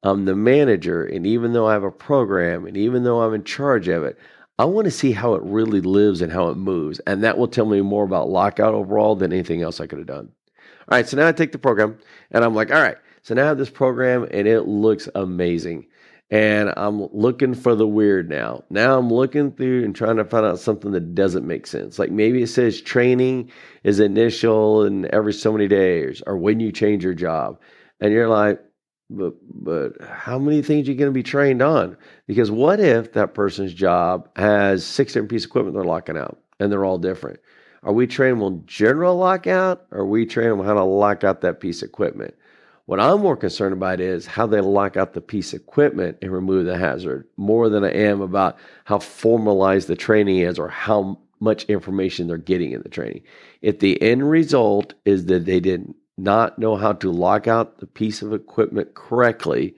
I'm 0.04 0.26
the 0.26 0.36
manager 0.36 1.04
and 1.04 1.26
even 1.26 1.54
though 1.54 1.68
I 1.68 1.74
have 1.74 1.84
a 1.84 1.92
program 1.92 2.66
and 2.66 2.78
even 2.78 3.04
though 3.04 3.22
I'm 3.22 3.34
in 3.34 3.44
charge 3.44 3.88
of 3.88 4.04
it. 4.04 4.18
I 4.60 4.66
want 4.66 4.86
to 4.86 4.92
see 4.92 5.12
how 5.12 5.36
it 5.36 5.44
really 5.44 5.82
lives 5.82 6.22
and 6.22 6.32
how 6.32 6.50
it 6.50 6.58
moves. 6.58 7.00
And 7.02 7.24
that 7.24 7.38
will 7.38 7.48
tell 7.48 7.66
me 7.66 7.82
more 7.82 8.04
about 8.04 8.30
lockout 8.30 8.74
overall 8.74 9.16
than 9.16 9.32
anything 9.32 9.62
else 9.62 9.80
I 9.80 9.88
could 9.88 10.00
have 10.00 10.08
done. 10.08 10.32
All 10.90 10.98
right, 10.98 11.08
so 11.08 11.18
now 11.18 11.28
I 11.28 11.32
take 11.32 11.52
the 11.52 11.60
program 11.60 12.00
and 12.32 12.44
I'm 12.44 12.56
like, 12.56 12.72
all 12.72 12.82
right, 12.82 12.98
so 13.22 13.36
now 13.36 13.44
I 13.44 13.48
have 13.48 13.58
this 13.58 13.70
program 13.70 14.28
and 14.32 14.48
it 14.48 14.62
looks 14.62 15.08
amazing. 15.14 15.86
And 16.30 16.74
I'm 16.76 17.08
looking 17.14 17.54
for 17.54 17.76
the 17.76 17.88
weird 17.88 18.30
now. 18.30 18.64
Now 18.70 18.98
I'm 18.98 19.14
looking 19.14 19.52
through 19.52 19.86
and 19.86 19.96
trying 19.96 20.18
to 20.18 20.26
find 20.26 20.46
out 20.46 20.60
something 20.60 20.92
that 20.92 21.14
doesn't 21.14 21.48
make 21.48 21.68
sense. 21.68 22.00
Like 22.00 22.12
maybe 22.12 22.42
it 22.42 22.48
says 22.48 22.82
training 22.82 23.52
is 23.84 24.00
initial 24.00 24.84
and 24.84 25.06
every 25.08 25.34
so 25.34 25.52
many 25.54 25.68
days 25.68 26.22
or 26.26 26.36
when 26.36 26.60
you 26.60 26.72
change 26.72 27.04
your 27.04 27.14
job. 27.14 27.60
And 28.00 28.12
you're 28.12 28.28
like, 28.28 28.60
but 29.10 29.36
but 29.50 29.94
how 30.02 30.38
many 30.38 30.62
things 30.62 30.88
are 30.88 30.92
you 30.92 30.98
going 30.98 31.10
to 31.10 31.14
be 31.14 31.24
trained 31.24 31.62
on? 31.62 31.98
Because 32.28 32.52
what 32.52 32.80
if 32.80 33.14
that 33.14 33.34
person's 33.34 33.74
job 33.74 34.30
has 34.36 34.86
six 34.86 35.14
different 35.14 35.30
pieces 35.30 35.46
of 35.46 35.52
equipment 35.52 35.76
they're 35.76 35.84
locking 35.84 36.18
out 36.18 36.40
and 36.60 36.72
they're 36.72 36.86
all 36.86 36.98
different? 36.98 37.40
Are 37.84 37.94
we 37.94 38.08
training 38.08 38.42
on 38.42 38.64
general 38.66 39.16
lockout 39.16 39.86
or 39.92 40.00
are 40.00 40.06
we 40.06 40.26
training 40.26 40.60
on 40.60 40.66
how 40.66 40.74
to 40.74 40.84
lock 40.84 41.24
out 41.24 41.42
that 41.42 41.60
piece 41.60 41.82
of 41.82 41.90
equipment? 41.90 42.34
What 42.86 43.00
I'm 43.00 43.22
more 43.22 43.38
concerned 43.38 43.74
about 43.74 44.00
is 44.00 44.26
how 44.26 44.48
they 44.48 44.62
lock 44.62 44.98
out 44.98 45.14
the 45.14 45.22
piece 45.22 45.54
of 45.54 45.62
equipment 45.62 46.18
and 46.22 46.32
remove 46.32 46.66
the 46.66 46.78
hazard 46.78 47.28
more 47.36 47.70
than 47.70 47.84
I 47.84 47.92
am 47.92 48.22
about 48.22 48.58
how 48.86 49.00
formalized 49.00 49.88
the 49.88 49.96
training 49.96 50.38
is 50.38 50.58
or 50.58 50.70
how 50.70 51.20
much 51.40 51.66
information 51.66 52.28
they're 52.28 52.38
getting 52.38 52.72
in 52.72 52.82
the 52.82 52.90
training. 52.90 53.24
If 53.62 53.80
the 53.80 54.02
end 54.02 54.30
result 54.30 54.94
is 55.06 55.26
that 55.26 55.46
they 55.46 55.60
didn't 55.60 55.96
not 56.18 56.58
know 56.58 56.76
how 56.76 56.94
to 56.94 57.12
lock 57.12 57.48
out 57.48 57.78
the 57.80 57.88
piece 57.88 58.22
of 58.22 58.34
equipment 58.34 58.96
correctly, 58.96 59.76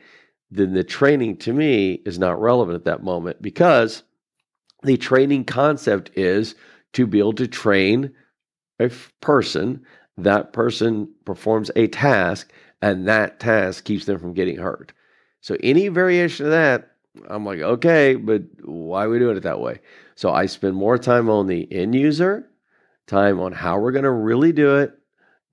then 0.51 0.73
the 0.73 0.83
training 0.83 1.37
to 1.37 1.53
me 1.53 2.01
is 2.05 2.17
not 2.17 2.41
relevant 2.41 2.75
at 2.75 2.85
that 2.85 3.03
moment 3.03 3.41
because 3.41 4.03
the 4.83 4.97
training 4.97 5.45
concept 5.45 6.11
is 6.15 6.55
to 6.93 7.05
be 7.05 7.19
able 7.19 7.33
to 7.33 7.47
train 7.47 8.11
a 8.79 8.89
person. 9.21 9.85
That 10.17 10.53
person 10.53 11.09
performs 11.25 11.69
a 11.75 11.87
task, 11.87 12.51
and 12.81 13.07
that 13.07 13.39
task 13.39 13.83
keeps 13.83 14.05
them 14.05 14.19
from 14.19 14.33
getting 14.33 14.57
hurt. 14.57 14.93
So, 15.41 15.57
any 15.61 15.87
variation 15.87 16.45
of 16.45 16.51
that, 16.51 16.91
I'm 17.29 17.45
like, 17.45 17.59
okay, 17.59 18.15
but 18.15 18.43
why 18.63 19.05
are 19.05 19.09
we 19.09 19.19
doing 19.19 19.37
it 19.37 19.43
that 19.43 19.61
way? 19.61 19.79
So, 20.15 20.31
I 20.31 20.45
spend 20.45 20.75
more 20.75 20.97
time 20.97 21.29
on 21.29 21.47
the 21.47 21.71
end 21.71 21.95
user, 21.95 22.49
time 23.07 23.39
on 23.39 23.51
how 23.51 23.79
we're 23.79 23.91
going 23.91 24.03
to 24.03 24.11
really 24.11 24.51
do 24.51 24.77
it, 24.77 24.98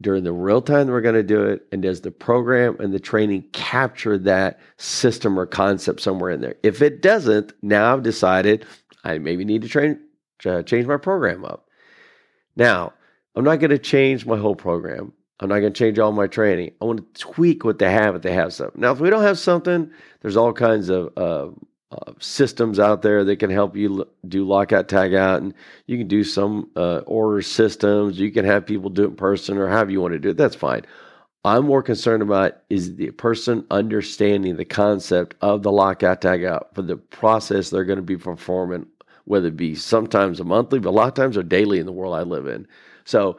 during 0.02 0.24
the 0.24 0.32
real 0.32 0.60
time 0.60 0.86
that 0.86 0.92
we're 0.92 1.00
going 1.00 1.14
to 1.14 1.22
do 1.22 1.44
it? 1.44 1.66
And 1.72 1.82
does 1.82 2.00
the 2.00 2.10
program 2.10 2.76
and 2.80 2.92
the 2.92 3.00
training 3.00 3.44
capture 3.52 4.18
that 4.18 4.60
system 4.76 5.38
or 5.38 5.46
concept 5.46 6.00
somewhere 6.00 6.30
in 6.30 6.40
there? 6.40 6.56
If 6.62 6.82
it 6.82 7.02
doesn't, 7.02 7.52
now 7.62 7.92
I've 7.92 8.02
decided 8.02 8.66
I 9.04 9.18
maybe 9.18 9.44
need 9.44 9.62
to 9.62 9.68
train, 9.68 10.00
uh, 10.44 10.62
change 10.62 10.86
my 10.86 10.96
program 10.96 11.44
up. 11.44 11.68
Now, 12.56 12.92
I'm 13.34 13.44
not 13.44 13.60
going 13.60 13.70
to 13.70 13.78
change 13.78 14.26
my 14.26 14.38
whole 14.38 14.56
program. 14.56 15.12
I'm 15.40 15.50
not 15.50 15.60
going 15.60 15.72
to 15.72 15.78
change 15.78 15.98
all 15.98 16.12
my 16.12 16.26
training. 16.26 16.72
I 16.80 16.86
want 16.86 17.14
to 17.14 17.20
tweak 17.20 17.64
what 17.64 17.78
they 17.78 17.90
have 17.90 18.16
if 18.16 18.22
they 18.22 18.32
have 18.32 18.54
something. 18.54 18.80
Now, 18.80 18.92
if 18.92 19.00
we 19.00 19.10
don't 19.10 19.22
have 19.22 19.38
something, 19.38 19.90
there's 20.22 20.36
all 20.36 20.52
kinds 20.54 20.88
of 20.88 21.12
uh, 21.16 21.48
uh, 21.92 22.12
systems 22.18 22.78
out 22.78 23.02
there 23.02 23.24
that 23.24 23.36
can 23.36 23.50
help 23.50 23.76
you 23.76 24.00
l- 24.00 24.06
do 24.28 24.44
lockout, 24.46 24.88
tag 24.88 25.14
out, 25.14 25.42
and 25.42 25.54
you 25.86 25.96
can 25.96 26.08
do 26.08 26.24
some 26.24 26.70
uh, 26.76 26.98
order 27.06 27.42
systems. 27.42 28.18
You 28.18 28.32
can 28.32 28.44
have 28.44 28.66
people 28.66 28.90
do 28.90 29.04
it 29.04 29.08
in 29.08 29.16
person 29.16 29.56
or 29.58 29.68
however 29.68 29.90
you 29.92 30.00
want 30.00 30.12
to 30.12 30.18
do 30.18 30.30
it. 30.30 30.36
That's 30.36 30.56
fine. 30.56 30.82
I'm 31.44 31.66
more 31.66 31.82
concerned 31.82 32.22
about 32.22 32.54
is 32.70 32.96
the 32.96 33.12
person 33.12 33.64
understanding 33.70 34.56
the 34.56 34.64
concept 34.64 35.36
of 35.42 35.62
the 35.62 35.70
lockout, 35.70 36.20
tag 36.20 36.44
out 36.44 36.74
for 36.74 36.82
the 36.82 36.96
process 36.96 37.70
they're 37.70 37.84
going 37.84 37.98
to 37.98 38.02
be 38.02 38.16
performing, 38.16 38.86
whether 39.26 39.46
it 39.48 39.56
be 39.56 39.76
sometimes 39.76 40.40
a 40.40 40.44
monthly, 40.44 40.80
but 40.80 40.90
a 40.90 40.90
lot 40.90 41.06
of 41.06 41.14
times 41.14 41.36
they're 41.36 41.44
daily 41.44 41.78
in 41.78 41.86
the 41.86 41.92
world 41.92 42.16
I 42.16 42.22
live 42.22 42.48
in. 42.48 42.66
So 43.04 43.38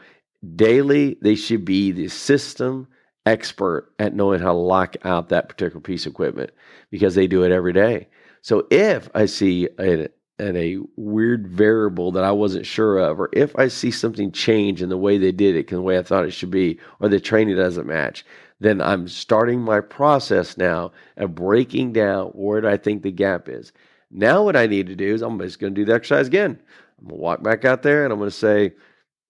daily, 0.56 1.18
they 1.22 1.36
should 1.36 1.66
be 1.66 1.92
the 1.92 2.08
system 2.08 2.88
expert 3.26 3.92
at 4.00 4.16
knowing 4.16 4.40
how 4.40 4.54
to 4.54 4.58
lock 4.58 4.96
out 5.04 5.28
that 5.30 5.50
particular 5.50 5.82
piece 5.82 6.06
of 6.06 6.14
equipment 6.14 6.52
because 6.90 7.14
they 7.14 7.28
do 7.28 7.44
it 7.44 7.52
every 7.52 7.74
day. 7.74 8.08
So 8.42 8.68
if 8.70 9.10
I 9.14 9.26
see 9.26 9.68
a, 9.80 10.08
a 10.40 10.78
weird 10.96 11.48
variable 11.48 12.12
that 12.14 12.24
I 12.24 12.32
wasn't 12.32 12.66
sure 12.66 12.98
of, 13.00 13.20
or 13.20 13.30
if 13.34 13.56
I 13.56 13.68
see 13.68 13.92
something 13.92 14.32
change 14.32 14.82
in 14.82 14.90
the 14.90 14.98
way 14.98 15.18
they 15.18 15.32
did 15.32 15.56
it, 15.56 15.68
the 15.68 15.82
way 15.82 15.98
I 15.98 16.04
thought 16.04 16.26
it 16.26 16.32
should 16.32 16.52
be, 16.52 16.80
or 17.00 17.10
the 17.10 17.20
training 17.20 17.56
doesn't 17.56 17.88
match, 17.88 18.26
then 18.60 18.82
I'm 18.82 19.08
starting 19.08 19.62
my 19.62 19.82
process 19.82 20.58
now 20.58 20.92
of 21.18 21.36
breaking 21.36 21.94
down 21.94 22.28
where 22.30 22.62
do 22.62 22.68
I 22.68 22.78
think 22.78 23.04
the 23.04 23.12
gap 23.12 23.50
is. 23.50 23.72
Now, 24.10 24.44
what 24.44 24.56
I 24.56 24.68
need 24.68 24.88
to 24.88 24.96
do 24.96 25.14
is 25.14 25.22
I'm 25.22 25.40
just 25.40 25.60
going 25.60 25.76
to 25.76 25.82
do 25.82 25.86
the 25.86 25.94
exercise 25.94 26.28
again. 26.28 26.60
I'm 27.00 27.08
going 27.08 27.18
to 27.18 27.22
walk 27.22 27.44
back 27.44 27.66
out 27.66 27.84
there 27.84 28.04
and 28.04 28.14
I'm 28.14 28.20
going 28.20 28.32
to 28.32 28.36
say, 28.36 28.74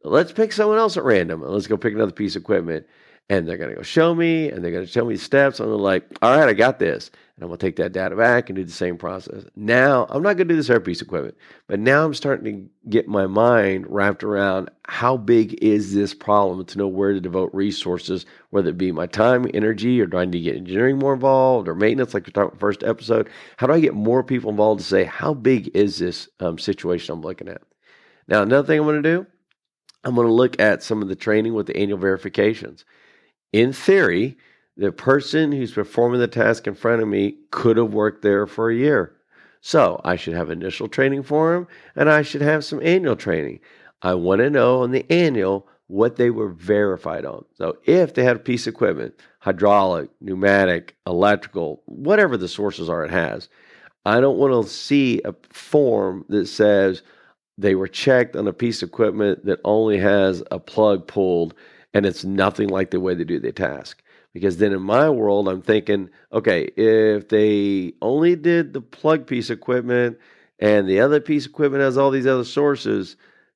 let's 0.03 0.31
pick 0.31 0.53
someone 0.53 0.77
else 0.77 0.97
at 0.97 1.03
random 1.03 1.41
and 1.41 1.51
let's 1.51 1.67
go 1.67 1.77
pick 1.77 1.93
another 1.93 2.11
piece 2.11 2.35
of 2.35 2.43
equipment. 2.43 2.85
And 3.29 3.45
they're 3.45 3.57
going 3.57 3.71
to 3.71 3.75
go 3.75 3.81
show 3.81 4.15
me 4.15 4.49
and 4.49 4.63
they're 4.63 4.71
going 4.71 4.85
to 4.85 4.91
show 4.91 5.03
me 5.03 5.17
steps. 5.17 5.59
I'm 5.59 5.69
like, 5.69 6.05
all 6.21 6.37
right, 6.37 6.47
I 6.47 6.53
got 6.53 6.79
this 6.79 7.11
and 7.37 7.43
I'm 7.43 7.49
going 7.49 7.59
to 7.59 7.65
take 7.67 7.75
that 7.75 7.91
data 7.91 8.15
back 8.15 8.49
and 8.49 8.55
do 8.55 8.63
the 8.63 8.71
same 8.71 8.97
process. 8.97 9.43
Now, 9.55 10.07
I'm 10.09 10.23
not 10.23 10.37
going 10.37 10.47
to 10.47 10.53
do 10.53 10.55
this 10.55 10.71
every 10.71 10.81
piece 10.81 11.03
equipment, 11.03 11.37
but 11.67 11.79
now 11.79 12.03
I'm 12.03 12.15
starting 12.15 12.45
to 12.63 12.89
get 12.89 13.07
my 13.07 13.27
mind 13.27 13.85
wrapped 13.87 14.23
around 14.23 14.71
how 14.87 15.17
big 15.17 15.53
is 15.63 15.93
this 15.93 16.15
problem 16.15 16.65
to 16.65 16.77
know 16.79 16.87
where 16.87 17.13
to 17.13 17.21
devote 17.21 17.51
resources, 17.53 18.25
whether 18.49 18.71
it 18.71 18.77
be 18.79 18.91
my 18.91 19.05
time, 19.05 19.45
energy, 19.53 20.01
or 20.01 20.07
need 20.07 20.31
to 20.31 20.39
get 20.39 20.55
engineering 20.55 20.97
more 20.97 21.13
involved 21.13 21.67
or 21.67 21.75
maintenance, 21.75 22.15
like 22.15 22.25
we 22.25 22.33
talked 22.33 22.53
about 22.53 22.59
first 22.59 22.83
episode? 22.83 23.29
How 23.57 23.67
do 23.67 23.73
I 23.73 23.81
get 23.81 23.93
more 23.93 24.23
people 24.23 24.49
involved 24.49 24.81
to 24.81 24.87
say, 24.87 25.03
how 25.03 25.35
big 25.35 25.69
is 25.75 25.99
this 25.99 26.27
um, 26.39 26.57
situation 26.57 27.13
I'm 27.13 27.21
looking 27.21 27.49
at? 27.49 27.61
Now, 28.27 28.41
another 28.41 28.65
thing 28.65 28.79
I'm 28.79 28.85
going 28.87 29.03
to 29.03 29.15
do, 29.15 29.27
I'm 30.03 30.15
going 30.15 30.25
to 30.25 30.33
look 30.33 30.59
at 30.59 30.81
some 30.81 31.03
of 31.03 31.07
the 31.07 31.15
training 31.15 31.53
with 31.53 31.67
the 31.67 31.77
annual 31.77 31.99
verifications. 31.99 32.83
In 33.53 33.73
theory, 33.73 34.37
the 34.77 34.91
person 34.91 35.51
who's 35.51 35.71
performing 35.71 36.19
the 36.19 36.27
task 36.27 36.67
in 36.67 36.75
front 36.75 37.01
of 37.01 37.07
me 37.07 37.35
could 37.51 37.77
have 37.77 37.93
worked 37.93 38.21
there 38.21 38.45
for 38.45 38.69
a 38.69 38.75
year. 38.75 39.15
So 39.61 39.99
I 40.05 40.15
should 40.15 40.35
have 40.35 40.51
initial 40.51 40.87
training 40.87 41.23
for 41.23 41.55
him 41.55 41.67
and 41.95 42.09
I 42.09 42.21
should 42.21 42.41
have 42.41 42.63
some 42.63 42.81
annual 42.83 43.15
training. 43.15 43.59
I 44.03 44.13
want 44.13 44.39
to 44.39 44.49
know 44.49 44.83
on 44.83 44.91
the 44.91 45.05
annual 45.11 45.67
what 45.87 46.17
they 46.17 46.29
were 46.29 46.49
verified 46.49 47.25
on. 47.25 47.43
So 47.55 47.77
if 47.85 48.13
they 48.13 48.23
had 48.23 48.35
a 48.35 48.39
piece 48.39 48.67
of 48.67 48.73
equipment, 48.73 49.15
hydraulic, 49.39 50.09
pneumatic, 50.21 50.95
electrical, 51.07 51.81
whatever 51.85 52.37
the 52.37 52.47
sources 52.47 52.89
are 52.89 53.03
it 53.03 53.11
has, 53.11 53.49
I 54.05 54.21
don't 54.21 54.37
want 54.37 54.63
to 54.63 54.71
see 54.71 55.21
a 55.25 55.33
form 55.49 56.23
that 56.29 56.47
says 56.47 57.01
they 57.57 57.73
were 57.73 57.87
checked 57.87 58.35
on 58.35 58.47
a 58.47 58.53
piece 58.53 58.83
of 58.83 58.89
equipment 58.89 59.45
that 59.45 59.59
only 59.65 59.97
has 59.97 60.43
a 60.51 60.59
plug 60.59 61.07
pulled 61.07 61.55
and 61.93 62.05
it's 62.05 62.23
nothing 62.23 62.69
like 62.69 62.91
the 62.91 62.99
way 62.99 63.15
they 63.15 63.23
do 63.23 63.39
the 63.39 63.51
task. 63.51 64.03
Because 64.37 64.57
then 64.57 64.71
in 64.71 64.81
my 64.81 65.09
world, 65.09 65.49
I'm 65.49 65.61
thinking, 65.61 66.09
okay, 66.31 66.69
if 66.77 67.27
they 67.29 67.93
only 68.01 68.35
did 68.35 68.73
the 68.73 68.81
plug 68.81 69.25
piece 69.25 69.49
equipment 69.49 70.19
and 70.59 70.87
the 70.87 70.99
other 70.99 71.19
piece 71.19 71.45
of 71.45 71.51
equipment 71.51 71.81
has 71.81 71.97
all 71.97 72.11
these 72.11 72.27
other 72.27 72.43
sources, 72.43 73.15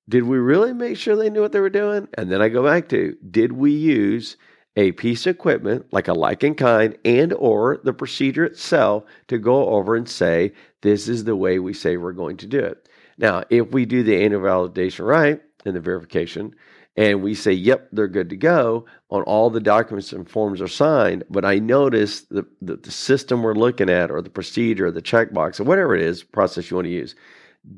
did 0.10 0.24
we 0.24 0.38
really 0.40 0.74
make 0.74 0.98
sure 0.98 1.16
they 1.16 1.30
knew 1.30 1.42
what 1.42 1.52
they 1.52 1.60
were 1.60 1.70
doing? 1.70 2.08
And 2.16 2.32
then 2.32 2.42
I 2.42 2.50
go 2.50 2.64
back 2.64 2.90
to, 2.90 3.16
did 3.30 3.54
we 3.54 3.72
use 3.72 4.38
a 4.76 4.92
piece 4.94 5.26
of 5.26 5.36
equipment 5.36 5.86
like 5.92 6.08
a 6.08 6.14
like 6.14 6.44
and 6.44 6.58
kind 6.58 6.98
and 7.04 7.34
or 7.34 7.80
the 7.84 7.94
procedure 7.94 8.46
itself 8.46 9.04
to 9.28 9.38
go 9.38 9.70
over 9.70 9.96
and 9.96 10.10
say, 10.10 10.54
this 10.82 11.08
is 11.08 11.24
the 11.24 11.36
way 11.36 11.60
we 11.60 11.74
say 11.74 11.98
we're 11.98 12.14
going 12.14 12.38
to 12.38 12.48
do 12.48 12.60
it. 12.60 12.88
Now, 13.18 13.44
if 13.50 13.72
we 13.72 13.86
do 13.86 14.04
the 14.04 14.24
annual 14.24 14.42
validation 14.42 15.06
right 15.06 15.42
and 15.66 15.76
the 15.76 15.80
verification, 15.80 16.56
and 16.98 17.24
we 17.24 17.34
say, 17.34 17.54
yep, 17.54 17.88
they're 17.92 18.08
good 18.08 18.30
to 18.30 18.36
go 18.36 18.86
on 19.10 19.24
all 19.24 19.50
the 19.50 19.62
documents 19.62 20.12
and 20.12 20.30
forms 20.30 20.62
are 20.62 20.68
signed. 20.68 21.24
But 21.30 21.46
I 21.46 21.60
notice 21.60 22.22
the, 22.22 22.46
the, 22.62 22.76
the 22.76 22.92
system 22.92 23.44
we're 23.44 23.54
looking 23.56 23.90
at, 23.90 24.12
or 24.12 24.22
the 24.22 24.30
procedure, 24.30 24.88
or 24.88 24.92
the 24.92 25.02
checkbox, 25.02 25.60
or 25.60 25.64
whatever 25.64 25.96
it 25.96 26.02
is, 26.02 26.24
process 26.24 26.70
you 26.70 26.76
want 26.76 26.86
to 26.86 26.92
use, 26.92 27.16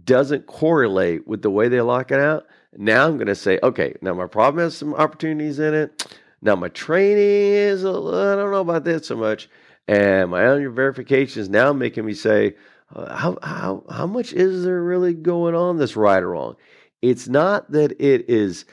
doesn't 0.03 0.47
correlate 0.47 1.27
with 1.27 1.41
the 1.41 1.51
way 1.51 1.67
they 1.67 1.81
lock 1.81 2.11
it 2.11 2.19
out. 2.19 2.47
Now 2.75 3.05
I'm 3.05 3.17
going 3.17 3.27
to 3.27 3.35
say, 3.35 3.59
okay, 3.61 3.93
now 4.01 4.13
my 4.13 4.25
problem 4.25 4.63
has 4.63 4.75
some 4.75 4.95
opportunities 4.95 5.59
in 5.59 5.73
it. 5.73 6.17
Now 6.41 6.55
my 6.55 6.69
training 6.69 7.17
is, 7.17 7.85
I 7.85 7.89
don't 7.89 8.51
know 8.51 8.61
about 8.61 8.83
that 8.85 9.05
so 9.05 9.15
much. 9.15 9.47
And 9.87 10.31
my 10.31 10.43
annual 10.43 10.73
verification 10.73 11.41
is 11.41 11.49
now 11.49 11.71
making 11.71 12.05
me 12.05 12.13
say, 12.13 12.55
uh, 12.95 13.15
how, 13.15 13.37
how, 13.43 13.83
how 13.89 14.07
much 14.07 14.33
is 14.33 14.63
there 14.63 14.81
really 14.81 15.13
going 15.13 15.55
on 15.55 15.77
this 15.77 15.95
right 15.95 16.23
or 16.23 16.31
wrong? 16.31 16.55
It's 17.01 17.27
not 17.27 17.71
that 17.71 17.91
it 18.01 18.29
is 18.29 18.65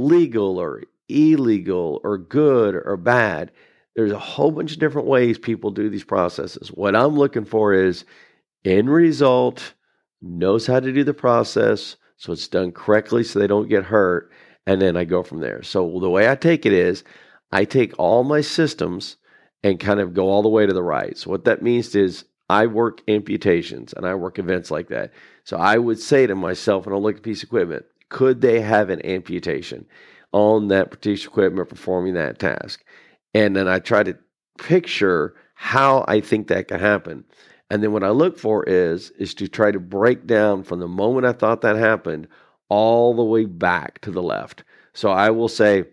legal 0.00 0.58
or 0.58 0.82
illegal 1.08 2.00
or 2.04 2.18
good 2.18 2.74
or 2.74 2.96
bad. 2.96 3.50
There's 3.96 4.12
a 4.12 4.18
whole 4.18 4.50
bunch 4.50 4.72
of 4.72 4.78
different 4.78 5.08
ways 5.08 5.38
people 5.38 5.70
do 5.70 5.90
these 5.90 6.04
processes. 6.04 6.68
What 6.68 6.96
I'm 6.96 7.16
looking 7.16 7.44
for 7.44 7.72
is 7.74 8.04
end 8.64 8.90
result, 8.90 9.74
knows 10.22 10.66
how 10.66 10.80
to 10.80 10.92
do 10.92 11.04
the 11.04 11.14
process, 11.14 11.96
so 12.16 12.32
it's 12.32 12.48
done 12.48 12.72
correctly 12.72 13.24
so 13.24 13.38
they 13.38 13.46
don't 13.46 13.68
get 13.68 13.84
hurt. 13.84 14.30
And 14.66 14.80
then 14.80 14.96
I 14.96 15.04
go 15.04 15.22
from 15.22 15.40
there. 15.40 15.62
So 15.62 15.98
the 16.00 16.10
way 16.10 16.30
I 16.30 16.36
take 16.36 16.66
it 16.66 16.72
is 16.72 17.02
I 17.50 17.64
take 17.64 17.98
all 17.98 18.24
my 18.24 18.40
systems 18.40 19.16
and 19.62 19.80
kind 19.80 20.00
of 20.00 20.14
go 20.14 20.28
all 20.28 20.42
the 20.42 20.48
way 20.48 20.66
to 20.66 20.72
the 20.72 20.82
right. 20.82 21.16
So 21.16 21.30
what 21.30 21.44
that 21.44 21.62
means 21.62 21.94
is 21.94 22.24
I 22.48 22.66
work 22.66 23.00
amputations 23.08 23.92
and 23.94 24.06
I 24.06 24.14
work 24.14 24.38
events 24.38 24.70
like 24.70 24.88
that. 24.88 25.12
So 25.44 25.56
I 25.56 25.78
would 25.78 25.98
say 25.98 26.26
to 26.26 26.34
myself 26.34 26.86
when 26.86 26.94
I 26.94 26.98
look 26.98 27.16
at 27.16 27.20
a 27.20 27.22
piece 27.22 27.42
of 27.42 27.48
equipment, 27.48 27.84
could 28.10 28.42
they 28.42 28.60
have 28.60 28.90
an 28.90 29.04
amputation 29.04 29.86
on 30.32 30.68
that 30.68 30.90
particular 30.90 31.28
equipment 31.28 31.68
performing 31.68 32.14
that 32.14 32.38
task? 32.38 32.84
And 33.34 33.56
then 33.56 33.66
I 33.66 33.78
try 33.78 34.02
to 34.02 34.16
picture 34.58 35.34
how 35.54 36.04
I 36.06 36.20
think 36.20 36.48
that 36.48 36.68
could 36.68 36.80
happen. 36.80 37.24
And 37.70 37.82
then 37.82 37.92
what 37.92 38.04
I 38.04 38.10
look 38.10 38.38
for 38.38 38.64
is 38.64 39.10
is 39.12 39.32
to 39.34 39.48
try 39.48 39.70
to 39.70 39.80
break 39.80 40.26
down 40.26 40.64
from 40.64 40.80
the 40.80 40.88
moment 40.88 41.26
I 41.26 41.32
thought 41.32 41.60
that 41.62 41.76
happened 41.76 42.28
all 42.68 43.14
the 43.14 43.24
way 43.24 43.44
back 43.44 44.00
to 44.02 44.10
the 44.10 44.22
left. 44.22 44.64
So 44.92 45.10
I 45.10 45.30
will 45.30 45.48
say, 45.48 45.84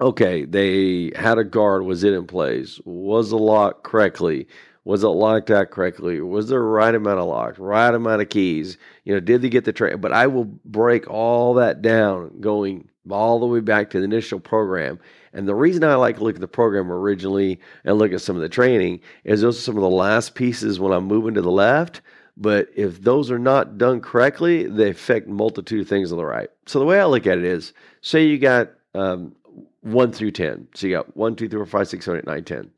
okay, 0.00 0.44
they 0.44 1.12
had 1.16 1.38
a 1.38 1.44
guard. 1.44 1.84
Was 1.84 2.04
it 2.04 2.12
in 2.12 2.26
place? 2.26 2.80
Was 2.84 3.30
the 3.30 3.38
lock 3.38 3.82
correctly? 3.82 4.46
Was 4.84 5.04
it 5.04 5.08
locked 5.08 5.50
out 5.50 5.70
correctly? 5.70 6.20
Was 6.20 6.48
there 6.48 6.58
the 6.58 6.64
right 6.64 6.94
amount 6.94 7.20
of 7.20 7.28
locks, 7.28 7.58
right 7.58 7.94
amount 7.94 8.22
of 8.22 8.28
keys? 8.28 8.78
You 9.04 9.14
know, 9.14 9.20
did 9.20 9.42
they 9.42 9.48
get 9.48 9.64
the 9.64 9.72
train? 9.72 10.00
But 10.00 10.12
I 10.12 10.26
will 10.26 10.44
break 10.44 11.08
all 11.08 11.54
that 11.54 11.82
down 11.82 12.40
going 12.40 12.88
all 13.10 13.38
the 13.38 13.46
way 13.46 13.60
back 13.60 13.90
to 13.90 13.98
the 13.98 14.04
initial 14.04 14.40
program. 14.40 14.98
And 15.32 15.46
the 15.46 15.54
reason 15.54 15.84
I 15.84 15.94
like 15.94 16.16
to 16.16 16.24
look 16.24 16.34
at 16.34 16.40
the 16.40 16.48
program 16.48 16.90
originally 16.90 17.60
and 17.84 17.98
look 17.98 18.12
at 18.12 18.20
some 18.20 18.36
of 18.36 18.42
the 18.42 18.48
training 18.48 19.00
is 19.24 19.40
those 19.40 19.58
are 19.58 19.62
some 19.62 19.76
of 19.76 19.82
the 19.82 19.88
last 19.88 20.34
pieces 20.34 20.80
when 20.80 20.92
I'm 20.92 21.04
moving 21.04 21.34
to 21.34 21.42
the 21.42 21.50
left. 21.50 22.00
But 22.36 22.68
if 22.74 23.02
those 23.02 23.30
are 23.30 23.38
not 23.38 23.78
done 23.78 24.00
correctly, 24.00 24.66
they 24.66 24.90
affect 24.90 25.28
multitude 25.28 25.82
of 25.82 25.88
things 25.88 26.12
on 26.12 26.18
the 26.18 26.24
right. 26.24 26.48
So 26.66 26.78
the 26.78 26.84
way 26.84 26.98
I 26.98 27.04
look 27.04 27.26
at 27.26 27.38
it 27.38 27.44
is, 27.44 27.72
say 28.00 28.24
you 28.24 28.38
got 28.38 28.70
um, 28.94 29.34
one 29.82 30.12
through 30.12 30.30
ten. 30.32 30.66
So 30.74 30.86
you 30.86 30.96
got 30.96 31.16
one, 31.16 31.36
two, 31.36 31.48
three, 31.48 31.58
four, 31.58 31.66
five, 31.66 31.88
six, 31.88 32.04
seven, 32.04 32.20
eight, 32.20 32.26
nine, 32.26 32.44
ten. 32.44 32.70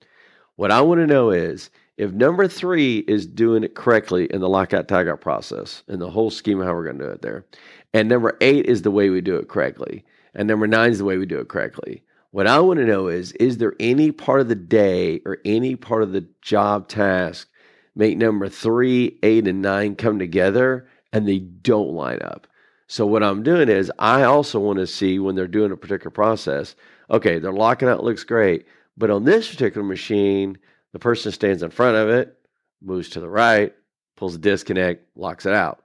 What 0.56 0.70
I 0.70 0.80
want 0.80 1.00
to 1.00 1.06
know 1.06 1.30
is 1.30 1.70
if 1.96 2.12
number 2.12 2.48
three 2.48 2.98
is 2.98 3.26
doing 3.26 3.64
it 3.64 3.74
correctly 3.74 4.26
in 4.26 4.40
the 4.40 4.48
lockout 4.48 4.88
tagout 4.88 5.20
process, 5.20 5.82
and 5.88 6.00
the 6.00 6.10
whole 6.10 6.30
scheme 6.30 6.60
of 6.60 6.66
how 6.66 6.74
we're 6.74 6.84
going 6.84 6.98
to 6.98 7.04
do 7.04 7.10
it 7.10 7.22
there, 7.22 7.44
and 7.92 8.08
number 8.08 8.36
eight 8.40 8.66
is 8.66 8.82
the 8.82 8.90
way 8.90 9.10
we 9.10 9.20
do 9.20 9.36
it 9.36 9.48
correctly, 9.48 10.04
and 10.34 10.48
number 10.48 10.66
nine 10.66 10.90
is 10.90 10.98
the 10.98 11.04
way 11.04 11.16
we 11.16 11.26
do 11.26 11.38
it 11.38 11.48
correctly. 11.48 12.02
What 12.30 12.46
I 12.46 12.58
want 12.60 12.80
to 12.80 12.86
know 12.86 13.08
is 13.08 13.32
is 13.32 13.58
there 13.58 13.74
any 13.78 14.10
part 14.10 14.40
of 14.40 14.48
the 14.48 14.54
day 14.54 15.20
or 15.24 15.38
any 15.44 15.76
part 15.76 16.02
of 16.02 16.12
the 16.12 16.26
job 16.42 16.88
task 16.88 17.48
make 17.94 18.18
number 18.18 18.48
three, 18.48 19.18
eight, 19.22 19.46
and 19.46 19.62
nine 19.62 19.94
come 19.94 20.18
together 20.18 20.88
and 21.12 21.28
they 21.28 21.38
don't 21.38 21.92
line 21.92 22.20
up? 22.22 22.48
So, 22.88 23.06
what 23.06 23.22
I'm 23.22 23.44
doing 23.44 23.68
is 23.68 23.92
I 23.98 24.24
also 24.24 24.58
want 24.58 24.80
to 24.80 24.86
see 24.86 25.18
when 25.18 25.36
they're 25.36 25.46
doing 25.46 25.70
a 25.70 25.76
particular 25.76 26.10
process 26.10 26.74
Okay, 27.10 27.38
their 27.38 27.52
locking 27.52 27.88
out 27.88 28.04
looks 28.04 28.24
great. 28.24 28.66
But 28.96 29.10
on 29.10 29.24
this 29.24 29.50
particular 29.50 29.86
machine, 29.86 30.58
the 30.94 31.00
person 31.00 31.32
stands 31.32 31.64
in 31.64 31.70
front 31.70 31.96
of 31.96 32.08
it, 32.08 32.38
moves 32.80 33.08
to 33.10 33.20
the 33.20 33.28
right, 33.28 33.74
pulls 34.16 34.34
the 34.34 34.38
disconnect, 34.38 35.04
locks 35.16 35.44
it 35.44 35.52
out. 35.52 35.82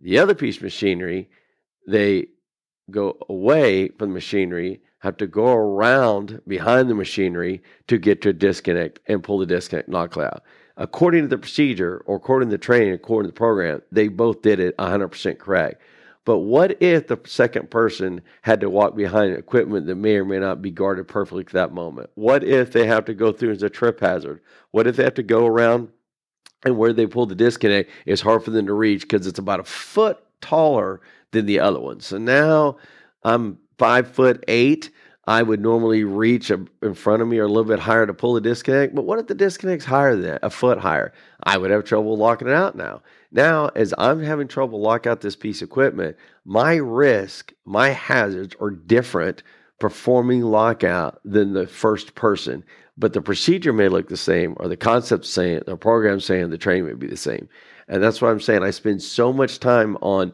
The 0.00 0.20
other 0.20 0.36
piece 0.36 0.58
of 0.58 0.62
machinery, 0.62 1.28
they 1.88 2.28
go 2.88 3.18
away 3.28 3.88
from 3.88 4.10
the 4.10 4.14
machinery, 4.14 4.82
have 5.00 5.16
to 5.16 5.26
go 5.26 5.52
around 5.52 6.40
behind 6.46 6.88
the 6.88 6.94
machinery 6.94 7.60
to 7.88 7.98
get 7.98 8.22
to 8.22 8.28
a 8.28 8.32
disconnect 8.32 9.00
and 9.08 9.24
pull 9.24 9.38
the 9.38 9.46
disconnect, 9.46 9.88
knock 9.88 10.16
it 10.16 10.22
out. 10.22 10.44
According 10.76 11.22
to 11.22 11.28
the 11.28 11.38
procedure, 11.38 12.04
or 12.06 12.14
according 12.14 12.48
to 12.50 12.54
the 12.54 12.62
training, 12.62 12.92
according 12.92 13.28
to 13.28 13.34
the 13.34 13.38
program, 13.38 13.82
they 13.90 14.06
both 14.06 14.42
did 14.42 14.60
it 14.60 14.76
100% 14.76 15.38
correct. 15.38 15.82
But 16.26 16.40
what 16.40 16.82
if 16.82 17.06
the 17.06 17.18
second 17.24 17.70
person 17.70 18.20
had 18.42 18.60
to 18.60 18.68
walk 18.68 18.94
behind 18.94 19.32
equipment 19.32 19.86
that 19.86 19.94
may 19.94 20.16
or 20.16 20.26
may 20.26 20.38
not 20.38 20.60
be 20.60 20.70
guarded 20.70 21.08
perfectly 21.08 21.44
at 21.46 21.52
that 21.52 21.72
moment? 21.72 22.10
What 22.16 22.44
if 22.44 22.72
they 22.72 22.86
have 22.86 23.06
to 23.06 23.14
go 23.14 23.32
through 23.32 23.52
as 23.52 23.62
a 23.62 23.70
trip 23.70 24.00
hazard? 24.00 24.42
What 24.72 24.86
if 24.86 24.96
they 24.96 25.04
have 25.04 25.14
to 25.14 25.22
go 25.22 25.46
around 25.46 25.88
and 26.64 26.76
where 26.76 26.92
they 26.92 27.06
pull 27.06 27.26
the 27.26 27.34
disconnect 27.36 27.90
is 28.06 28.20
hard 28.20 28.44
for 28.44 28.50
them 28.50 28.66
to 28.66 28.74
reach 28.74 29.02
because 29.02 29.26
it's 29.26 29.38
about 29.38 29.60
a 29.60 29.64
foot 29.64 30.18
taller 30.40 31.00
than 31.30 31.46
the 31.46 31.60
other 31.60 31.80
one. 31.80 32.00
So 32.00 32.18
now 32.18 32.78
I'm 33.22 33.58
five 33.78 34.08
foot 34.08 34.44
eight. 34.48 34.90
I 35.28 35.42
would 35.42 35.60
normally 35.60 36.04
reach 36.04 36.50
in 36.50 36.94
front 36.94 37.22
of 37.22 37.28
me 37.28 37.38
or 37.38 37.44
a 37.44 37.48
little 37.48 37.64
bit 37.64 37.80
higher 37.80 38.06
to 38.06 38.14
pull 38.14 38.34
the 38.34 38.40
disconnect. 38.40 38.94
But 38.94 39.06
what 39.06 39.18
if 39.18 39.26
the 39.26 39.34
disconnect's 39.34 39.84
higher 39.84 40.12
than 40.14 40.22
that, 40.22 40.40
a 40.42 40.50
foot 40.50 40.78
higher? 40.78 41.12
I 41.42 41.58
would 41.58 41.70
have 41.72 41.84
trouble 41.84 42.16
locking 42.16 42.48
it 42.48 42.54
out 42.54 42.76
now. 42.76 43.02
Now, 43.32 43.68
as 43.74 43.92
I'm 43.98 44.22
having 44.22 44.48
trouble 44.48 44.80
lock 44.80 45.06
out 45.06 45.20
this 45.20 45.36
piece 45.36 45.62
of 45.62 45.68
equipment, 45.68 46.16
my 46.44 46.76
risk, 46.76 47.52
my 47.64 47.90
hazards 47.90 48.54
are 48.60 48.70
different 48.70 49.42
performing 49.78 50.42
lockout 50.42 51.20
than 51.24 51.52
the 51.52 51.66
first 51.66 52.14
person. 52.14 52.64
But 52.96 53.12
the 53.12 53.20
procedure 53.20 53.72
may 53.72 53.88
look 53.88 54.08
the 54.08 54.16
same, 54.16 54.56
or 54.58 54.68
the 54.68 54.76
concept 54.76 55.26
saying, 55.26 55.62
the 55.66 55.76
program 55.76 56.18
saying, 56.20 56.48
the 56.50 56.58
training 56.58 56.86
may 56.86 56.94
be 56.94 57.06
the 57.06 57.16
same. 57.16 57.48
And 57.88 58.02
that's 58.02 58.22
what 58.22 58.30
I'm 58.30 58.40
saying. 58.40 58.62
I 58.62 58.70
spend 58.70 59.02
so 59.02 59.32
much 59.32 59.60
time 59.60 59.96
on 60.00 60.32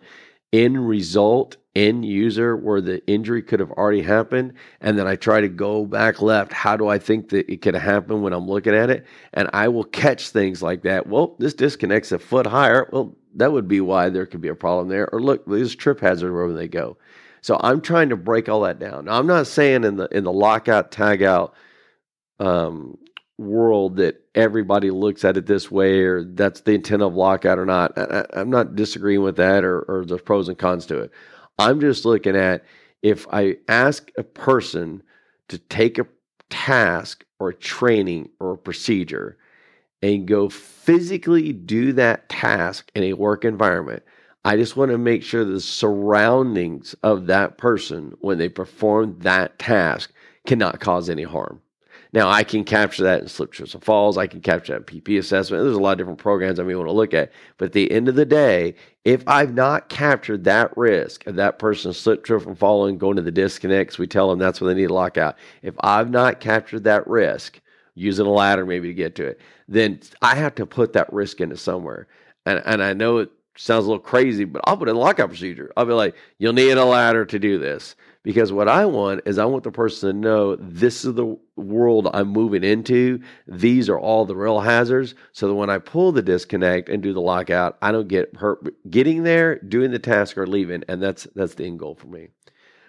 end 0.52 0.88
result, 0.88 1.56
end 1.74 2.04
user, 2.04 2.56
where 2.56 2.80
the 2.80 3.04
injury 3.06 3.42
could 3.42 3.60
have 3.60 3.70
already 3.72 4.02
happened. 4.02 4.52
And 4.80 4.98
then 4.98 5.06
I 5.06 5.16
try 5.16 5.40
to 5.40 5.48
go 5.48 5.86
back 5.86 6.20
left. 6.20 6.52
How 6.52 6.76
do 6.76 6.88
I 6.88 6.98
think 6.98 7.30
that 7.30 7.50
it 7.50 7.62
could 7.62 7.74
happen 7.74 8.22
when 8.22 8.32
I'm 8.32 8.46
looking 8.46 8.74
at 8.74 8.90
it? 8.90 9.06
And 9.32 9.48
I 9.52 9.68
will 9.68 9.84
catch 9.84 10.28
things 10.28 10.62
like 10.62 10.82
that. 10.82 11.06
Well, 11.06 11.36
this 11.38 11.54
disconnects 11.54 12.12
a 12.12 12.18
foot 12.18 12.46
higher. 12.46 12.88
Well, 12.92 13.16
that 13.34 13.52
would 13.52 13.68
be 13.68 13.80
why 13.80 14.10
there 14.10 14.26
could 14.26 14.42
be 14.42 14.48
a 14.48 14.54
problem 14.54 14.88
there. 14.88 15.08
Or 15.12 15.20
look, 15.20 15.46
there's 15.46 15.74
trip 15.74 16.00
hazard 16.00 16.32
wherever 16.32 16.52
they 16.52 16.68
go. 16.68 16.98
So 17.40 17.58
I'm 17.60 17.80
trying 17.80 18.10
to 18.10 18.16
break 18.16 18.48
all 18.48 18.60
that 18.62 18.78
down. 18.78 19.06
Now, 19.06 19.18
I'm 19.18 19.26
not 19.26 19.46
saying 19.46 19.84
in 19.84 19.96
the 19.96 20.06
in 20.16 20.22
the 20.24 20.32
lockout 20.32 20.92
tagout 20.92 21.52
um, 22.38 22.98
world 23.42 23.96
that 23.96 24.20
everybody 24.34 24.90
looks 24.90 25.24
at 25.24 25.36
it 25.36 25.46
this 25.46 25.70
way 25.70 26.00
or 26.00 26.24
that's 26.24 26.62
the 26.62 26.72
intent 26.72 27.02
of 27.02 27.14
lockout 27.14 27.58
or 27.58 27.66
not. 27.66 27.96
I, 27.96 28.26
am 28.34 28.50
not 28.50 28.76
disagreeing 28.76 29.22
with 29.22 29.36
that 29.36 29.64
or, 29.64 29.80
or 29.82 30.04
the 30.04 30.18
pros 30.18 30.48
and 30.48 30.58
cons 30.58 30.86
to 30.86 30.98
it. 30.98 31.10
I'm 31.58 31.80
just 31.80 32.04
looking 32.04 32.36
at 32.36 32.64
if 33.02 33.26
I 33.32 33.56
ask 33.68 34.10
a 34.16 34.22
person 34.22 35.02
to 35.48 35.58
take 35.58 35.98
a 35.98 36.06
task 36.50 37.24
or 37.38 37.50
a 37.50 37.54
training 37.54 38.28
or 38.38 38.52
a 38.52 38.58
procedure 38.58 39.36
and 40.02 40.26
go 40.26 40.48
physically 40.48 41.52
do 41.52 41.92
that 41.94 42.28
task 42.28 42.90
in 42.94 43.04
a 43.04 43.12
work 43.14 43.44
environment, 43.44 44.02
I 44.44 44.56
just 44.56 44.76
want 44.76 44.90
to 44.90 44.98
make 44.98 45.22
sure 45.22 45.44
the 45.44 45.60
surroundings 45.60 46.94
of 47.02 47.26
that 47.26 47.58
person 47.58 48.14
when 48.20 48.38
they 48.38 48.48
perform 48.48 49.18
that 49.20 49.58
task 49.58 50.12
cannot 50.46 50.80
cause 50.80 51.08
any 51.08 51.22
harm. 51.22 51.61
Now 52.12 52.28
I 52.28 52.44
can 52.44 52.64
capture 52.64 53.04
that 53.04 53.22
in 53.22 53.28
slip 53.28 53.52
trips 53.52 53.74
and 53.74 53.82
falls. 53.82 54.18
I 54.18 54.26
can 54.26 54.40
capture 54.40 54.74
that 54.74 54.90
in 54.90 55.00
PP 55.00 55.18
assessment. 55.18 55.62
There's 55.62 55.76
a 55.76 55.80
lot 55.80 55.92
of 55.92 55.98
different 55.98 56.18
programs 56.18 56.60
I 56.60 56.64
may 56.64 56.74
want 56.74 56.88
to 56.88 56.92
look 56.92 57.14
at. 57.14 57.32
But 57.56 57.66
at 57.66 57.72
the 57.72 57.90
end 57.90 58.08
of 58.08 58.16
the 58.16 58.26
day, 58.26 58.74
if 59.04 59.22
I've 59.26 59.54
not 59.54 59.88
captured 59.88 60.44
that 60.44 60.76
risk 60.76 61.26
of 61.26 61.36
that 61.36 61.58
person 61.58 61.92
slip 61.92 62.22
trip 62.22 62.42
from 62.42 62.54
falling, 62.54 62.98
going 62.98 63.16
to 63.16 63.22
the 63.22 63.30
disconnects, 63.30 63.98
we 63.98 64.06
tell 64.06 64.28
them 64.28 64.38
that's 64.38 64.60
when 64.60 64.68
they 64.68 64.80
need 64.80 64.88
to 64.88 64.94
lock 64.94 65.16
out. 65.16 65.36
If 65.62 65.74
I've 65.80 66.10
not 66.10 66.40
captured 66.40 66.84
that 66.84 67.06
risk, 67.06 67.60
using 67.94 68.26
a 68.26 68.30
ladder 68.30 68.64
maybe 68.64 68.88
to 68.88 68.94
get 68.94 69.14
to 69.16 69.26
it, 69.26 69.40
then 69.68 70.00
I 70.20 70.34
have 70.34 70.54
to 70.56 70.66
put 70.66 70.92
that 70.94 71.12
risk 71.12 71.40
into 71.40 71.56
somewhere. 71.56 72.06
And 72.46 72.62
and 72.64 72.82
I 72.82 72.92
know 72.92 73.18
it 73.18 73.30
sounds 73.56 73.84
a 73.86 73.88
little 73.88 74.02
crazy, 74.02 74.44
but 74.44 74.62
I'll 74.64 74.76
put 74.76 74.88
in 74.88 74.96
a 74.96 74.98
lockout 74.98 75.28
procedure. 75.28 75.72
I'll 75.76 75.84
be 75.84 75.92
like, 75.92 76.14
you'll 76.38 76.52
need 76.52 76.72
a 76.72 76.84
ladder 76.84 77.24
to 77.24 77.38
do 77.38 77.58
this. 77.58 77.94
Because 78.22 78.52
what 78.52 78.68
I 78.68 78.86
want 78.86 79.22
is 79.26 79.38
I 79.38 79.46
want 79.46 79.64
the 79.64 79.72
person 79.72 80.10
to 80.10 80.16
know 80.16 80.54
this 80.56 81.04
is 81.04 81.14
the 81.14 81.36
world 81.56 82.08
I'm 82.14 82.28
moving 82.28 82.62
into. 82.62 83.20
These 83.48 83.88
are 83.88 83.98
all 83.98 84.24
the 84.24 84.36
real 84.36 84.60
hazards. 84.60 85.16
So 85.32 85.48
that 85.48 85.54
when 85.54 85.70
I 85.70 85.78
pull 85.78 86.12
the 86.12 86.22
disconnect 86.22 86.88
and 86.88 87.02
do 87.02 87.12
the 87.12 87.20
lockout, 87.20 87.78
I 87.82 87.90
don't 87.90 88.06
get 88.06 88.36
hurt 88.36 88.74
getting 88.88 89.24
there, 89.24 89.58
doing 89.58 89.90
the 89.90 89.98
task, 89.98 90.38
or 90.38 90.46
leaving. 90.46 90.84
And 90.88 91.02
that's 91.02 91.26
that's 91.34 91.54
the 91.54 91.64
end 91.64 91.80
goal 91.80 91.96
for 91.96 92.06
me. 92.06 92.28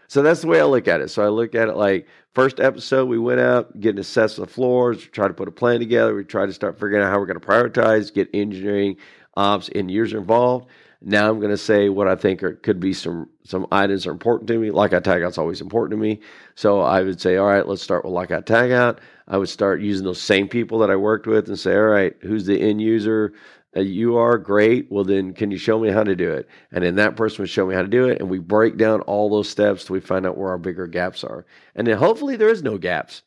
So 0.07 0.21
that's 0.21 0.41
the 0.41 0.47
way 0.47 0.59
I 0.59 0.65
look 0.65 0.87
at 0.87 1.01
it. 1.01 1.09
So 1.09 1.23
I 1.23 1.29
look 1.29 1.55
at 1.55 1.67
it 1.67 1.75
like 1.75 2.07
first 2.35 2.59
episode, 2.59 3.09
we 3.09 3.17
went 3.17 3.39
out, 3.39 3.79
getting 3.79 3.99
assessed 3.99 4.37
the 4.37 4.45
floors, 4.45 5.01
try 5.07 5.27
to 5.27 5.33
put 5.33 5.47
a 5.47 5.51
plan 5.51 5.79
together. 5.79 6.13
We 6.13 6.23
try 6.23 6.45
to 6.45 6.53
start 6.53 6.75
figuring 6.75 7.03
out 7.03 7.09
how 7.09 7.17
we're 7.17 7.25
going 7.25 7.39
to 7.39 7.47
prioritize, 7.47 8.13
get 8.13 8.29
engineering, 8.31 8.97
ops, 9.35 9.69
and 9.73 9.89
users 9.89 10.19
involved. 10.19 10.67
Now 11.05 11.29
I'm 11.29 11.39
going 11.39 11.51
to 11.51 11.57
say 11.57 11.89
what 11.89 12.07
I 12.07 12.15
think 12.15 12.41
are, 12.43 12.55
could 12.55 12.79
be 12.79 12.93
some 12.93 13.29
some 13.43 13.67
items 13.71 14.07
are 14.07 14.11
important 14.11 14.47
to 14.47 14.57
me. 14.57 14.71
Lockout 14.71 15.03
tagout's 15.03 15.37
always 15.37 15.59
important 15.59 15.91
to 15.91 16.01
me. 16.01 16.21
So 16.55 16.79
I 16.79 17.01
would 17.01 17.19
say, 17.19 17.35
all 17.35 17.47
right, 17.47 17.67
let's 17.67 17.81
start 17.81 18.05
with 18.05 18.13
lockout 18.13 18.45
tagout. 18.45 18.99
I 19.27 19.37
would 19.37 19.49
start 19.49 19.81
using 19.81 20.05
those 20.05 20.21
same 20.21 20.47
people 20.47 20.79
that 20.79 20.89
I 20.89 20.95
worked 20.95 21.27
with 21.27 21.47
and 21.49 21.59
say, 21.59 21.75
all 21.75 21.81
right, 21.81 22.15
who's 22.21 22.45
the 22.45 22.59
end 22.59 22.81
user? 22.81 23.33
Uh, 23.75 23.81
you 23.81 24.17
are 24.17 24.37
great. 24.37 24.91
Well, 24.91 25.03
then 25.03 25.33
can 25.33 25.51
you 25.51 25.57
show 25.57 25.79
me 25.79 25.89
how 25.89 26.03
to 26.03 26.15
do 26.15 26.31
it? 26.31 26.47
And 26.71 26.83
then 26.83 26.95
that 26.95 27.15
person 27.15 27.41
would 27.41 27.49
show 27.49 27.65
me 27.65 27.75
how 27.75 27.81
to 27.81 27.87
do 27.87 28.07
it, 28.07 28.19
and 28.19 28.29
we 28.29 28.39
break 28.39 28.77
down 28.77 29.01
all 29.01 29.29
those 29.29 29.49
steps 29.49 29.83
till 29.83 29.95
we 29.95 29.99
find 29.99 30.25
out 30.25 30.37
where 30.37 30.49
our 30.49 30.57
bigger 30.57 30.87
gaps 30.87 31.23
are. 31.23 31.45
And 31.75 31.87
then 31.87 31.97
hopefully 31.97 32.35
there 32.35 32.49
is 32.49 32.63
no 32.63 32.77
gaps. 32.77 33.23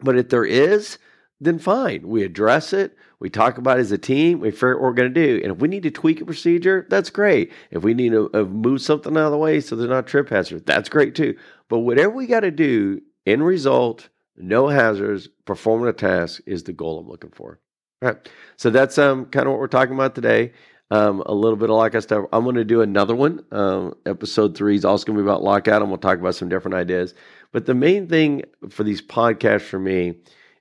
But 0.00 0.18
if 0.18 0.28
there 0.28 0.44
is, 0.44 0.98
then 1.40 1.58
fine. 1.58 2.06
We 2.06 2.22
address 2.22 2.72
it. 2.72 2.96
We 3.18 3.30
talk 3.30 3.58
about 3.58 3.78
it 3.78 3.82
as 3.82 3.92
a 3.92 3.98
team. 3.98 4.40
We 4.40 4.50
figure 4.50 4.74
out 4.74 4.80
what 4.80 4.88
we're 4.88 4.94
going 4.94 5.12
to 5.12 5.26
do. 5.26 5.40
And 5.42 5.52
if 5.52 5.58
we 5.58 5.68
need 5.68 5.82
to 5.84 5.90
tweak 5.90 6.20
a 6.20 6.26
procedure, 6.26 6.86
that's 6.88 7.10
great. 7.10 7.52
If 7.70 7.82
we 7.82 7.94
need 7.94 8.12
to 8.12 8.30
uh, 8.34 8.44
move 8.44 8.80
something 8.80 9.16
out 9.16 9.26
of 9.26 9.32
the 9.32 9.38
way 9.38 9.60
so 9.60 9.76
there's 9.76 9.90
not 9.90 10.06
trip 10.06 10.28
hazards, 10.28 10.64
that's 10.66 10.88
great 10.88 11.14
too. 11.14 11.36
But 11.68 11.80
whatever 11.80 12.10
we 12.10 12.26
got 12.26 12.40
to 12.40 12.50
do, 12.50 13.00
in 13.26 13.42
result, 13.42 14.08
no 14.36 14.68
hazards, 14.68 15.28
performing 15.44 15.88
a 15.88 15.92
task 15.92 16.40
is 16.46 16.64
the 16.64 16.72
goal 16.72 16.98
I'm 16.98 17.08
looking 17.08 17.30
for. 17.30 17.58
All 18.02 18.10
right. 18.10 18.28
So 18.56 18.70
that's 18.70 18.98
um, 18.98 19.26
kind 19.26 19.46
of 19.46 19.52
what 19.52 19.60
we're 19.60 19.68
talking 19.68 19.94
about 19.94 20.14
today. 20.14 20.52
Um, 20.92 21.22
a 21.26 21.34
little 21.34 21.56
bit 21.56 21.70
of 21.70 21.76
lockout 21.76 22.02
stuff. 22.02 22.24
I'm 22.32 22.42
going 22.42 22.56
to 22.56 22.64
do 22.64 22.80
another 22.80 23.14
one. 23.14 23.44
Um, 23.52 23.94
episode 24.06 24.56
three 24.56 24.74
is 24.74 24.84
also 24.84 25.04
going 25.04 25.16
to 25.18 25.22
be 25.22 25.28
about 25.28 25.44
lockout, 25.44 25.82
and 25.82 25.90
we'll 25.90 25.98
talk 25.98 26.18
about 26.18 26.34
some 26.34 26.48
different 26.48 26.74
ideas. 26.74 27.14
But 27.52 27.66
the 27.66 27.74
main 27.74 28.08
thing 28.08 28.42
for 28.70 28.82
these 28.82 29.00
podcasts 29.00 29.62
for 29.62 29.78
me 29.78 30.16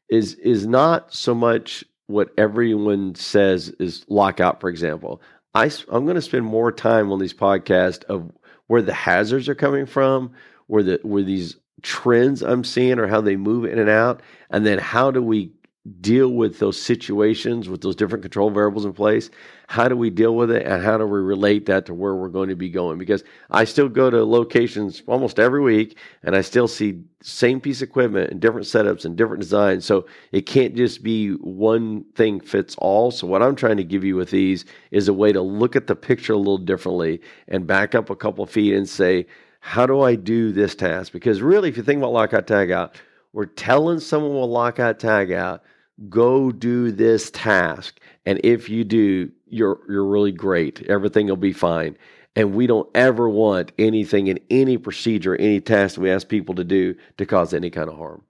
is 0.09 0.35
is 0.35 0.67
not 0.67 1.13
so 1.13 1.33
much 1.33 1.83
what 2.07 2.29
everyone 2.37 3.13
says 3.15 3.69
is 3.79 4.03
lockout, 4.09 4.59
for 4.59 4.69
example. 4.69 5.21
I, 5.53 5.71
I'm 5.89 6.05
going 6.05 6.15
to 6.15 6.21
spend 6.21 6.45
more 6.45 6.71
time 6.71 7.11
on 7.11 7.19
these 7.19 7.33
podcasts 7.33 8.03
of 8.05 8.31
where 8.67 8.81
the 8.81 8.93
hazards 8.93 9.49
are 9.49 9.55
coming 9.55 9.85
from, 9.85 10.31
where 10.67 10.83
the 10.83 10.99
where 11.03 11.23
these 11.23 11.57
trends 11.81 12.41
I'm 12.41 12.63
seeing 12.63 12.99
or 12.99 13.07
how 13.07 13.21
they 13.21 13.35
move 13.35 13.65
in 13.65 13.79
and 13.79 13.89
out, 13.89 14.21
and 14.49 14.65
then 14.65 14.79
how 14.79 15.11
do 15.11 15.21
we 15.21 15.51
deal 16.01 16.29
with 16.29 16.59
those 16.59 16.79
situations 16.79 17.69
with 17.69 17.81
those 17.81 17.95
different 17.95 18.21
control 18.21 18.49
variables 18.49 18.85
in 18.85 18.91
place? 18.91 19.29
How 19.67 19.87
do 19.87 19.95
we 19.95 20.09
deal 20.09 20.35
with 20.35 20.51
it 20.51 20.65
and 20.65 20.83
how 20.83 20.97
do 20.97 21.05
we 21.05 21.19
relate 21.19 21.65
that 21.67 21.85
to 21.85 21.93
where 21.93 22.15
we're 22.15 22.27
going 22.27 22.49
to 22.49 22.55
be 22.55 22.69
going? 22.69 22.97
Because 22.97 23.23
i 23.49 23.63
still 23.63 23.87
go 23.87 24.09
to 24.09 24.23
locations 24.23 25.01
almost 25.07 25.39
every 25.39 25.61
week 25.61 25.97
and 26.23 26.35
i 26.35 26.41
still 26.41 26.67
see 26.67 27.01
same 27.21 27.61
piece 27.61 27.81
of 27.81 27.89
equipment 27.89 28.29
and 28.29 28.41
different 28.41 28.67
setups 28.67 29.05
and 29.05 29.15
different 29.15 29.41
designs. 29.41 29.85
So 29.85 30.05
it 30.31 30.41
can't 30.41 30.75
just 30.75 31.01
be 31.01 31.31
one 31.31 32.03
thing 32.15 32.39
fits 32.41 32.75
all. 32.77 33.09
So 33.11 33.25
what 33.25 33.41
i'm 33.41 33.55
trying 33.55 33.77
to 33.77 33.83
give 33.83 34.03
you 34.03 34.17
with 34.17 34.31
these 34.31 34.65
is 34.91 35.07
a 35.07 35.13
way 35.13 35.31
to 35.31 35.41
look 35.41 35.75
at 35.77 35.87
the 35.87 35.95
picture 35.95 36.33
a 36.33 36.37
little 36.37 36.57
differently 36.57 37.21
and 37.47 37.65
back 37.65 37.95
up 37.95 38.09
a 38.09 38.15
couple 38.15 38.45
feet 38.45 38.73
and 38.73 38.87
say 38.87 39.27
how 39.61 39.85
do 39.85 40.01
i 40.01 40.15
do 40.15 40.51
this 40.51 40.75
task? 40.75 41.13
Because 41.13 41.41
really 41.41 41.69
if 41.69 41.77
you 41.77 41.83
think 41.83 41.99
about 41.99 42.11
lockout 42.11 42.47
tagout 42.47 42.95
we're 43.33 43.45
telling 43.45 43.99
someone 43.99 44.39
with 44.39 44.49
lockout 44.49 44.99
tagout 44.99 45.61
go 46.07 46.51
do 46.51 46.91
this 46.91 47.29
task. 47.31 47.99
And 48.25 48.39
if 48.43 48.69
you 48.69 48.83
do, 48.83 49.31
you're 49.47 49.79
you're 49.89 50.05
really 50.05 50.31
great. 50.31 50.85
Everything 50.87 51.27
will 51.27 51.35
be 51.35 51.53
fine. 51.53 51.97
And 52.35 52.53
we 52.53 52.67
don't 52.67 52.89
ever 52.95 53.27
want 53.27 53.71
anything 53.77 54.27
in 54.27 54.39
any 54.49 54.77
procedure, 54.77 55.35
any 55.35 55.59
task 55.59 55.97
we 55.97 56.11
ask 56.11 56.27
people 56.27 56.55
to 56.55 56.63
do 56.63 56.95
to 57.17 57.25
cause 57.25 57.53
any 57.53 57.69
kind 57.69 57.89
of 57.89 57.97
harm. 57.97 58.23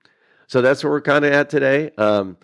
So 0.48 0.62
that's 0.62 0.84
where 0.84 0.92
we're 0.92 1.02
kind 1.02 1.26
of 1.26 1.32
at 1.32 1.50
today. 1.50 1.92
Um, 1.98 2.38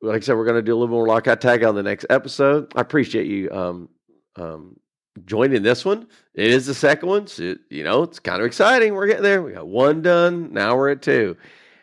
like 0.00 0.16
I 0.16 0.20
said, 0.20 0.36
we're 0.36 0.46
going 0.46 0.56
to 0.56 0.62
do 0.62 0.72
a 0.72 0.78
little 0.78 0.88
more 0.88 1.06
lockout 1.06 1.40
tag 1.40 1.62
out 1.62 1.68
on 1.68 1.74
the 1.76 1.82
next 1.82 2.06
episode. 2.10 2.72
I 2.74 2.80
appreciate 2.80 3.28
you 3.28 3.52
um, 3.52 3.88
um, 4.34 4.80
joining 5.26 5.62
this 5.62 5.84
one. 5.84 6.08
It 6.34 6.48
is 6.48 6.66
the 6.66 6.74
second 6.74 7.08
one. 7.08 7.26
So, 7.28 7.54
you 7.70 7.84
know, 7.84 8.02
it's 8.02 8.18
kind 8.18 8.40
of 8.40 8.46
exciting. 8.46 8.94
We're 8.94 9.06
getting 9.06 9.22
there. 9.22 9.42
We 9.42 9.52
got 9.52 9.68
one 9.68 10.02
done. 10.02 10.52
Now 10.52 10.76
we're 10.76 10.90
at 10.90 11.02
two. 11.02 11.36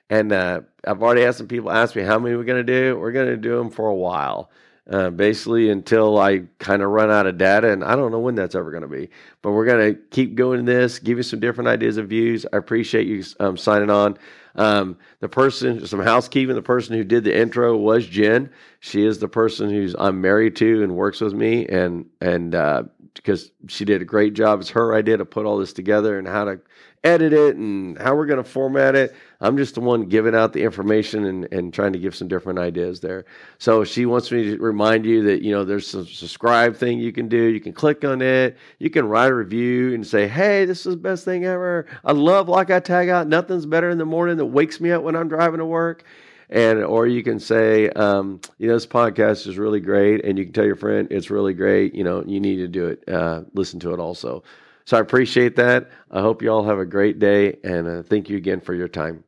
And 0.09 0.31
uh, 0.31 0.61
I've 0.85 1.03
already 1.03 1.21
had 1.21 1.35
some 1.35 1.47
people 1.47 1.71
ask 1.71 1.95
me 1.95 2.01
how 2.03 2.17
many 2.17 2.35
we're 2.35 2.43
going 2.43 2.65
to 2.65 2.71
do. 2.81 2.97
We're 2.97 3.11
going 3.11 3.27
to 3.27 3.37
do 3.37 3.57
them 3.57 3.69
for 3.69 3.87
a 3.87 3.95
while, 3.95 4.49
uh, 4.89 5.11
basically 5.11 5.69
until 5.69 6.17
I 6.17 6.43
kind 6.57 6.81
of 6.81 6.89
run 6.89 7.11
out 7.11 7.27
of 7.27 7.37
data. 7.37 7.71
And 7.71 7.83
I 7.83 7.95
don't 7.95 8.11
know 8.11 8.19
when 8.19 8.35
that's 8.35 8.55
ever 8.55 8.71
going 8.71 8.81
to 8.81 8.87
be. 8.87 9.09
But 9.41 9.51
we're 9.51 9.65
going 9.65 9.93
to 9.93 10.01
keep 10.09 10.35
going 10.35 10.65
this, 10.65 10.97
give 10.97 11.17
you 11.17 11.23
some 11.23 11.39
different 11.39 11.67
ideas 11.67 11.97
of 11.97 12.09
views. 12.09 12.45
I 12.51 12.57
appreciate 12.57 13.07
you 13.07 13.23
um, 13.39 13.55
signing 13.55 13.89
on. 13.91 14.17
Um, 14.59 14.97
the 15.21 15.29
person, 15.29 15.87
some 15.87 16.01
housekeeping, 16.01 16.53
the 16.53 16.61
person 16.61 16.95
who 16.95 17.05
did 17.05 17.23
the 17.23 17.35
intro 17.35 17.77
was 17.77 18.05
Jen. 18.05 18.51
She 18.81 19.05
is 19.05 19.17
the 19.17 19.29
person 19.29 19.69
who's 19.69 19.95
I'm 19.97 20.19
married 20.19 20.57
to 20.57 20.83
and 20.83 20.95
works 20.95 21.21
with 21.21 21.33
me, 21.33 21.65
and 21.67 22.05
and 22.19 22.53
uh, 22.53 22.83
because 23.13 23.51
she 23.67 23.85
did 23.85 24.01
a 24.01 24.05
great 24.05 24.33
job. 24.33 24.59
It's 24.59 24.69
her 24.71 24.93
idea 24.93 25.17
to 25.17 25.25
put 25.25 25.45
all 25.45 25.57
this 25.57 25.73
together 25.73 26.19
and 26.19 26.27
how 26.27 26.45
to 26.45 26.59
edit 27.03 27.31
it 27.31 27.55
and 27.55 27.97
how 27.97 28.13
we're 28.15 28.25
going 28.25 28.43
to 28.43 28.49
format 28.49 28.95
it. 28.95 29.15
I'm 29.41 29.55
just 29.55 29.75
the 29.75 29.81
one 29.81 30.03
giving 30.09 30.35
out 30.35 30.51
the 30.51 30.63
information 30.63 31.25
and, 31.25 31.47
and 31.53 31.73
trying 31.73 31.93
to 31.93 31.99
give 31.99 32.13
some 32.13 32.27
different 32.27 32.59
ideas 32.59 32.99
there. 32.99 33.23
So 33.57 33.85
she 33.85 34.05
wants 34.05 34.29
me 34.31 34.51
to 34.51 34.57
remind 34.57 35.05
you 35.05 35.23
that, 35.23 35.41
you 35.41 35.51
know, 35.51 35.63
there's 35.63 35.93
a 35.95 36.05
subscribe 36.05 36.75
thing 36.75 36.99
you 36.99 37.13
can 37.13 37.29
do. 37.29 37.43
You 37.43 37.61
can 37.61 37.71
click 37.71 38.03
on 38.03 38.21
it. 38.21 38.57
You 38.79 38.89
can 38.89 39.07
write 39.07 39.31
a 39.31 39.35
review 39.35 39.93
and 39.93 40.05
say, 40.05 40.27
hey, 40.27 40.65
this 40.65 40.85
is 40.85 40.95
the 40.95 41.01
best 41.01 41.23
thing 41.23 41.45
ever. 41.45 41.85
I 42.03 42.11
love 42.11 42.49
like 42.49 42.69
I 42.69 42.81
tag 42.81 43.07
out. 43.07 43.27
Nothing's 43.27 43.65
better 43.65 43.89
in 43.89 43.97
the 43.97 44.05
morning 44.05 44.35
wakes 44.51 44.79
me 44.79 44.91
up 44.91 45.03
when 45.03 45.15
I'm 45.15 45.27
driving 45.27 45.59
to 45.59 45.65
work. 45.65 46.03
And 46.51 46.83
or 46.83 47.05
you 47.05 47.21
can 47.21 47.39
say 47.39 47.89
um, 47.89 48.41
you 48.57 48.67
know 48.67 48.73
this 48.73 48.87
podcast 48.87 49.45
is 49.45 49.57
really 49.59 49.79
great 49.79 50.25
and 50.25 50.37
you 50.37 50.45
can 50.45 50.53
tell 50.53 50.65
your 50.65 50.75
friend 50.75 51.07
it's 51.11 51.29
really 51.29 51.53
great 51.53 51.93
you 51.93 52.03
know 52.03 52.23
you 52.25 52.39
need 52.39 52.55
to 52.55 52.67
do 52.67 52.87
it 52.87 53.07
uh, 53.07 53.43
listen 53.53 53.79
to 53.81 53.93
it 53.93 53.99
also. 53.99 54.43
So 54.85 54.97
i 54.97 54.99
appreciate 54.99 55.55
that. 55.57 55.91
I 56.09 56.21
hope 56.21 56.41
you 56.41 56.49
all 56.49 56.63
have 56.63 56.79
a 56.79 56.85
great 56.85 57.19
day 57.19 57.57
and 57.63 57.87
uh, 57.87 58.01
thank 58.01 58.29
you 58.29 58.37
again 58.37 58.61
for 58.61 58.73
your 58.73 58.87
time. 58.87 59.23